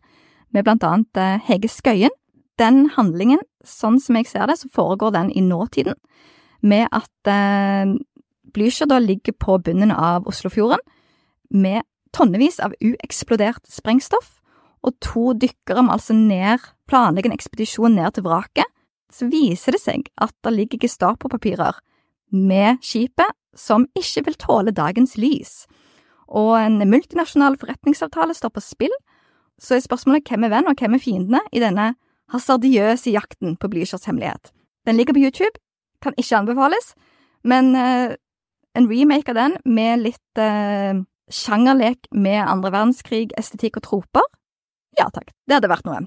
med 0.54 0.66
blant 0.66 0.86
annet 0.88 1.20
eh, 1.22 1.44
Hege 1.46 1.70
Skøyen. 1.70 2.14
Den 2.58 2.88
handlingen, 2.96 3.44
sånn 3.62 4.00
som 4.02 4.18
jeg 4.18 4.30
ser 4.32 4.50
det, 4.50 4.56
så 4.58 4.72
foregår 4.74 5.14
den 5.14 5.30
i 5.30 5.44
nåtiden, 5.46 6.00
med 6.66 6.90
at 6.90 7.30
eh, 7.30 7.94
Blücher 8.56 8.90
da 8.90 8.98
ligger 9.04 9.38
på 9.38 9.60
bunnen 9.62 9.94
av 9.94 10.26
Oslofjorden 10.26 10.82
med 11.54 11.86
tonnevis 12.18 12.58
av 12.64 12.74
ueksplodert 12.82 13.70
sprengstoff, 13.70 14.40
og 14.82 14.98
to 15.06 15.36
dykkere 15.38 15.86
må 15.86 15.94
altså 16.00 16.18
ned, 16.18 16.66
planlegge 16.90 17.30
en 17.30 17.38
ekspedisjon 17.38 17.94
ned 18.00 18.18
til 18.18 18.26
vraket 18.26 18.66
så 19.18 19.28
viser 19.32 19.76
det 19.76 19.82
seg 19.82 20.10
at 20.22 20.34
det 20.46 20.54
ligger 20.54 20.86
Gestapo-papirer 20.86 21.80
med 22.36 22.82
skipet 22.86 23.34
som 23.58 23.88
ikke 23.98 24.28
vil 24.28 24.38
tåle 24.38 24.74
dagens 24.76 25.16
lys, 25.18 25.66
og 26.28 26.58
en 26.60 26.82
multinasjonal 26.92 27.56
forretningsavtale 27.60 28.36
står 28.36 28.52
på 28.54 28.64
spill, 28.64 28.94
så 29.58 29.78
er 29.78 29.86
spørsmålet 29.86 30.28
hvem 30.28 30.46
er 30.46 30.54
venn 30.54 30.70
og 30.70 30.78
hvem 30.78 30.98
er 30.98 31.02
fiendene 31.02 31.42
i 31.56 31.62
denne 31.64 31.94
hasardiøse 32.34 33.14
jakten 33.14 33.56
på 33.58 33.70
Blüchers 33.72 34.06
hemmelighet. 34.06 34.52
Den 34.86 35.00
ligger 35.00 35.16
på 35.16 35.24
YouTube, 35.24 35.58
kan 36.04 36.14
ikke 36.20 36.38
anbefales, 36.38 36.94
men 37.48 37.74
uh, 37.76 38.14
en 38.78 38.90
remake 38.92 39.32
av 39.32 39.40
den 39.40 39.56
med 39.66 40.04
litt 40.04 40.42
uh, 40.42 41.00
sjangerlek 41.34 42.12
med 42.12 42.44
andre 42.44 42.74
verdenskrig, 42.76 43.32
estetikk 43.40 43.80
og 43.80 43.88
troper, 43.88 44.28
ja 45.00 45.08
takk, 45.14 45.32
det 45.48 45.58
hadde 45.58 45.72
vært 45.72 45.88
noe. 45.88 46.04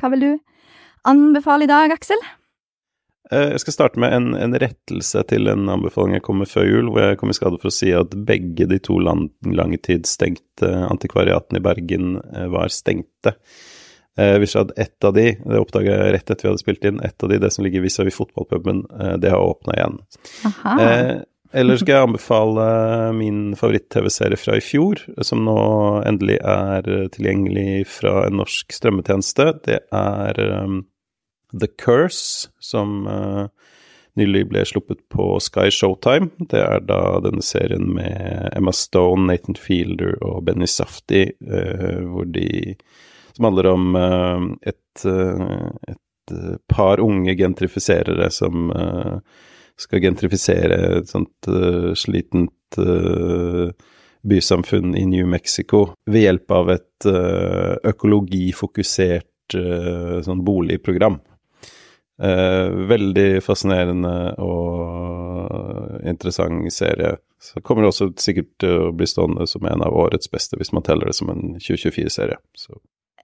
Hva 0.00 0.10
vil 0.14 0.24
du 0.24 0.32
anbefale 1.08 1.66
i 1.66 1.70
dag, 1.70 1.92
Aksel? 1.94 2.20
Eh, 3.32 3.52
jeg 3.54 3.62
skal 3.62 3.76
starte 3.76 4.02
med 4.02 4.12
en, 4.12 4.32
en, 4.36 4.56
rettelse 4.60 5.22
til 5.30 5.48
en 5.52 5.70
anbefaling 5.72 6.18
jeg 6.18 6.24
kom 6.26 6.42
med 6.42 6.50
før 6.50 6.68
jul, 6.68 6.90
hvor 6.92 7.06
jeg 7.06 7.20
kom 7.20 7.32
i 7.32 7.36
skade 7.36 7.60
for 7.62 7.70
å 7.70 7.74
si 7.74 7.92
at 7.96 8.16
begge 8.28 8.68
de 8.68 8.80
to 8.82 8.98
lang, 9.00 9.28
langtidsstengte 9.46 10.72
antikvariatene 10.90 11.62
i 11.62 11.64
Bergen 11.64 12.18
eh, 12.20 12.48
var 12.52 12.72
stengte. 12.74 13.36
Eh, 14.20 14.36
hvis 14.42 14.58
at 14.60 14.74
ett 14.76 15.08
av 15.08 15.16
de, 15.16 15.30
det 15.40 15.60
oppdaga 15.62 15.96
jeg 15.96 16.14
rett 16.18 16.30
etter 16.30 16.44
vi 16.44 16.52
hadde 16.52 16.64
spilt 16.64 16.88
inn, 16.88 17.00
ett 17.00 17.24
av 17.24 17.32
de, 17.32 17.40
det 17.40 17.52
som 17.54 17.64
ligger 17.64 17.84
vis-à-vis 17.84 18.18
fotballpuben, 18.18 18.86
det 19.22 19.32
har 19.32 19.52
åpna 19.54 19.78
igjen. 19.78 20.00
Aha. 20.50 20.78
Eh, 20.82 21.18
Ellers 21.52 21.82
skal 21.82 21.92
jeg 21.92 22.06
anbefale 22.06 22.66
min 23.12 23.40
favoritt-TV-serie 23.60 24.40
fra 24.40 24.54
i 24.56 24.62
fjor, 24.64 25.02
som 25.20 25.42
nå 25.44 25.56
endelig 26.08 26.38
er 26.48 26.86
tilgjengelig 27.12 27.82
fra 27.92 28.22
en 28.24 28.38
norsk 28.40 28.72
strømmetjeneste. 28.72 29.50
Det 29.68 29.76
er 29.84 30.40
um, 30.64 30.78
The 31.52 31.66
Curse, 31.66 32.48
som 32.60 33.06
uh, 33.06 33.46
nylig 34.16 34.46
ble 34.48 34.64
sluppet 34.64 35.02
på 35.12 35.36
Sky 35.40 35.68
Showtime. 35.72 36.30
Det 36.48 36.60
er 36.60 36.80
da 36.88 37.20
denne 37.24 37.44
serien 37.44 37.90
med 37.96 38.48
Emma 38.56 38.72
Stone, 38.76 39.26
Nathan 39.28 39.58
Fielder 39.60 40.16
og 40.24 40.44
Benny 40.48 40.68
Safti, 40.68 41.26
uh, 41.48 42.00
hvor 42.08 42.28
de 42.28 42.76
Som 43.32 43.46
handler 43.48 43.66
om 43.70 43.94
uh, 43.96 44.42
et, 44.68 45.04
et 45.88 46.34
par 46.68 47.00
unge 47.00 47.34
gentrifiserere 47.36 48.28
som 48.30 48.68
skal 49.80 50.02
gentrifisere 50.04 50.76
et 50.98 51.08
sånt 51.10 51.48
slitent 51.98 52.76
bysamfunn 54.22 54.94
i 54.96 55.06
New 55.08 55.26
Mexico 55.26 55.96
ved 56.06 56.26
hjelp 56.26 56.54
av 56.54 56.70
et 56.76 57.08
økologifokusert 57.90 59.56
sånn 59.56 60.44
boligprogram. 60.46 61.18
Veldig 62.18 63.42
fascinerende 63.42 64.34
og 64.42 66.02
interessant 66.06 66.72
serie. 66.72 67.16
Så 67.42 67.60
kommer 67.60 67.82
det 67.82 67.92
også 67.92 68.10
sikkert 68.22 68.50
til 68.62 68.84
å 68.86 68.92
bli 68.94 69.08
stående 69.08 69.46
som 69.50 69.64
en 69.66 69.82
av 69.82 69.96
årets 69.96 70.30
beste, 70.30 70.58
hvis 70.60 70.72
man 70.76 70.84
teller 70.86 71.10
det 71.10 71.16
som 71.18 71.32
en 71.32 71.56
2024-serie. 71.56 72.38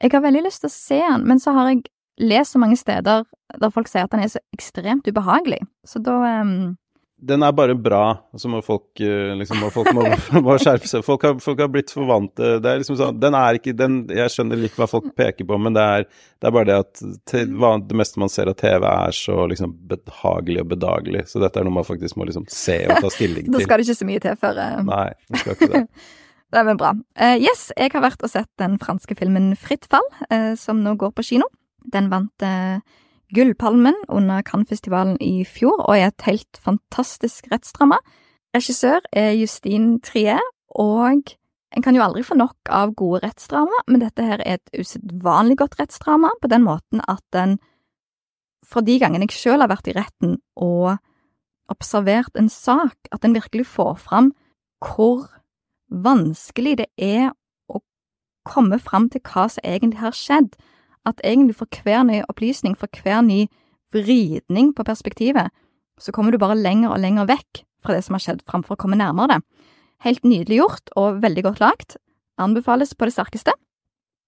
Jeg 0.03 0.13
har 0.15 0.25
veldig 0.25 0.43
lyst 0.47 0.65
til 0.65 0.71
å 0.71 0.75
se 0.75 0.99
den, 1.05 1.27
men 1.29 1.43
så 1.43 1.55
har 1.55 1.71
jeg 1.71 1.85
lest 2.19 2.57
så 2.57 2.63
mange 2.63 2.79
steder 2.79 3.25
der 3.63 3.73
folk 3.75 3.91
sier 3.91 4.09
at 4.09 4.15
den 4.15 4.25
er 4.25 4.33
så 4.33 4.43
ekstremt 4.57 5.07
ubehagelig, 5.07 5.63
så 5.87 6.03
da 6.03 6.19
um... 6.43 6.77
Den 7.19 7.43
er 7.43 7.51
bare 7.53 7.75
bra, 7.75 8.19
så 8.39 8.47
må 8.51 8.61
folk 8.63 9.01
eh, 9.03 9.33
liksom 9.35 9.65
folk 9.75 9.89
må, 9.97 10.05
må 10.45 10.55
skjerpe 10.63 10.87
seg. 10.87 11.03
Folk 11.03 11.25
har, 11.27 11.41
folk 11.43 11.59
har 11.59 11.71
blitt 11.73 11.91
for 11.91 12.07
vant 12.07 12.31
til 12.39 12.61
Det 12.63 12.71
er 12.71 12.79
liksom 12.79 12.99
sånn 13.01 13.19
Den 13.19 13.35
er 13.35 13.59
ikke 13.59 13.75
den 13.75 13.97
Jeg 14.15 14.31
skjønner 14.31 14.61
litt 14.61 14.77
hva 14.79 14.87
folk 14.87 15.09
peker 15.19 15.49
på, 15.49 15.59
men 15.59 15.75
det 15.75 15.83
er, 15.83 16.07
det 16.39 16.51
er 16.51 16.55
bare 16.55 16.69
det 16.69 16.77
at 16.85 17.03
til, 17.27 17.57
det 17.59 17.99
meste 17.99 18.23
man 18.23 18.31
ser 18.31 18.53
av 18.53 18.55
TV, 18.61 18.87
er 18.87 19.19
så 19.19 19.49
liksom 19.51 19.75
behagelig 19.91 20.63
og 20.63 20.71
bedagelig. 20.77 21.27
Så 21.33 21.43
dette 21.43 21.59
er 21.59 21.67
noe 21.67 21.81
man 21.81 21.89
faktisk 21.89 22.21
må 22.21 22.29
liksom 22.29 22.47
se 22.53 22.79
og 22.87 23.03
ta 23.03 23.11
stilling 23.11 23.45
til. 23.49 23.57
da 23.57 23.67
skal 23.67 23.83
det 23.83 23.89
ikke 23.89 24.01
så 24.05 24.09
mye 24.13 24.25
til 24.29 24.39
før 24.39 24.63
uh... 24.63 24.79
Nei, 24.87 25.11
det 25.27 25.43
skal 25.43 25.59
ikke 25.59 25.71
det. 25.75 25.85
Det 26.49 26.63
er 26.63 26.65
vel 26.71 26.79
bra. 26.81 26.95
Uh, 27.19 27.37
yes, 27.43 27.67
jeg 27.77 27.93
har 27.93 28.07
vært 28.07 28.23
og 28.25 28.31
sett 28.33 28.49
den 28.63 28.79
franske 28.81 29.19
filmen 29.19 29.51
Fritt 29.59 29.91
fall, 29.91 30.07
uh, 30.31 30.55
som 30.57 30.87
nå 30.87 30.95
går 31.01 31.13
på 31.19 31.27
kino. 31.35 31.51
Den 31.89 32.11
vant 32.13 32.45
eh, 32.45 32.81
Gullpalmen 33.35 33.97
under 34.09 34.43
Cannes-festivalen 34.43 35.19
i 35.21 35.45
fjor, 35.45 35.83
og 35.85 35.97
er 35.97 36.09
et 36.09 36.25
helt 36.25 36.61
fantastisk 36.65 37.51
rettsdrama. 37.53 37.99
Regissør 38.57 39.05
er 39.13 39.35
Justine 39.37 39.99
Trier, 40.01 40.41
og 40.71 41.35
en 41.77 41.85
kan 41.85 41.97
jo 41.97 42.05
aldri 42.05 42.25
få 42.25 42.39
nok 42.39 42.71
av 42.73 42.95
gode 42.97 43.21
rettsdrama, 43.27 43.83
men 43.89 44.01
dette 44.01 44.25
her 44.25 44.41
er 44.41 44.57
et 44.57 44.81
usedvanlig 44.81 45.59
godt 45.61 45.77
rettsdrama 45.81 46.33
på 46.41 46.49
den 46.49 46.65
måten 46.65 47.05
at 47.05 47.25
den, 47.37 47.59
for 48.65 48.85
de 48.85 48.97
gangene 49.01 49.29
jeg 49.29 49.37
selv 49.37 49.67
har 49.67 49.73
vært 49.75 49.91
i 49.93 49.97
retten 49.97 50.39
og 50.57 50.97
observert 51.69 52.33
en 52.41 52.49
sak, 52.49 52.97
at 53.13 53.21
den 53.23 53.37
virkelig 53.37 53.67
får 53.69 53.99
fram 54.01 54.33
hvor 54.81 55.29
vanskelig 55.89 56.79
det 56.81 56.89
er 56.97 57.31
å 57.69 57.83
komme 58.49 58.81
fram 58.81 59.11
til 59.13 59.21
hva 59.29 59.49
som 59.53 59.65
egentlig 59.69 60.01
har 60.01 60.17
skjedd, 60.17 60.57
at 61.09 61.23
egentlig 61.25 61.57
for 61.59 61.81
hver 61.85 62.05
ny 62.07 62.23
opplysning, 62.29 62.77
for 62.79 62.91
hver 63.03 63.23
ny 63.27 63.47
vridning 63.95 64.75
på 64.77 64.85
perspektivet, 64.85 65.51
så 65.99 66.13
kommer 66.13 66.33
du 66.33 66.39
bare 66.39 66.59
lenger 66.59 66.93
og 66.93 67.01
lenger 67.03 67.29
vekk 67.29 67.65
fra 67.83 67.95
det 67.95 68.05
som 68.07 68.17
har 68.17 68.25
skjedd, 68.25 68.45
framfor 68.49 68.77
å 68.77 68.81
komme 68.81 68.99
nærmere 68.99 69.37
det. 69.39 69.65
Helt 70.07 70.27
nydelig 70.27 70.61
gjort 70.61 70.93
og 70.99 71.23
veldig 71.23 71.45
godt 71.49 71.63
lagt. 71.63 71.97
Anbefales 72.39 72.95
på 72.95 73.09
det 73.09 73.17
sterkeste. 73.17 73.55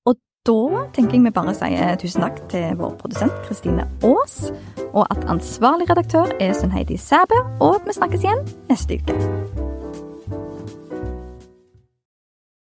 Og 0.09 0.19
da 0.47 0.85
tenker 0.97 1.19
jeg 1.19 1.29
vi 1.29 1.35
bare 1.35 1.55
sier 1.55 1.97
tusen 2.01 2.27
takk 2.27 2.43
til 2.51 2.75
vår 2.81 2.97
produsent 2.99 3.38
Kristine 3.47 3.87
Aas, 4.07 4.51
og 4.90 5.05
at 5.07 5.27
ansvarlig 5.31 5.90
redaktør 5.93 6.33
er 6.40 6.55
Sunn 6.59 6.75
Heidi 6.75 6.99
Sæbø, 6.99 7.38
og 7.61 7.81
at 7.81 7.90
vi 7.90 7.99
snakkes 8.01 8.27
igjen 8.27 8.47
neste 8.71 8.99
uke. 8.99 9.69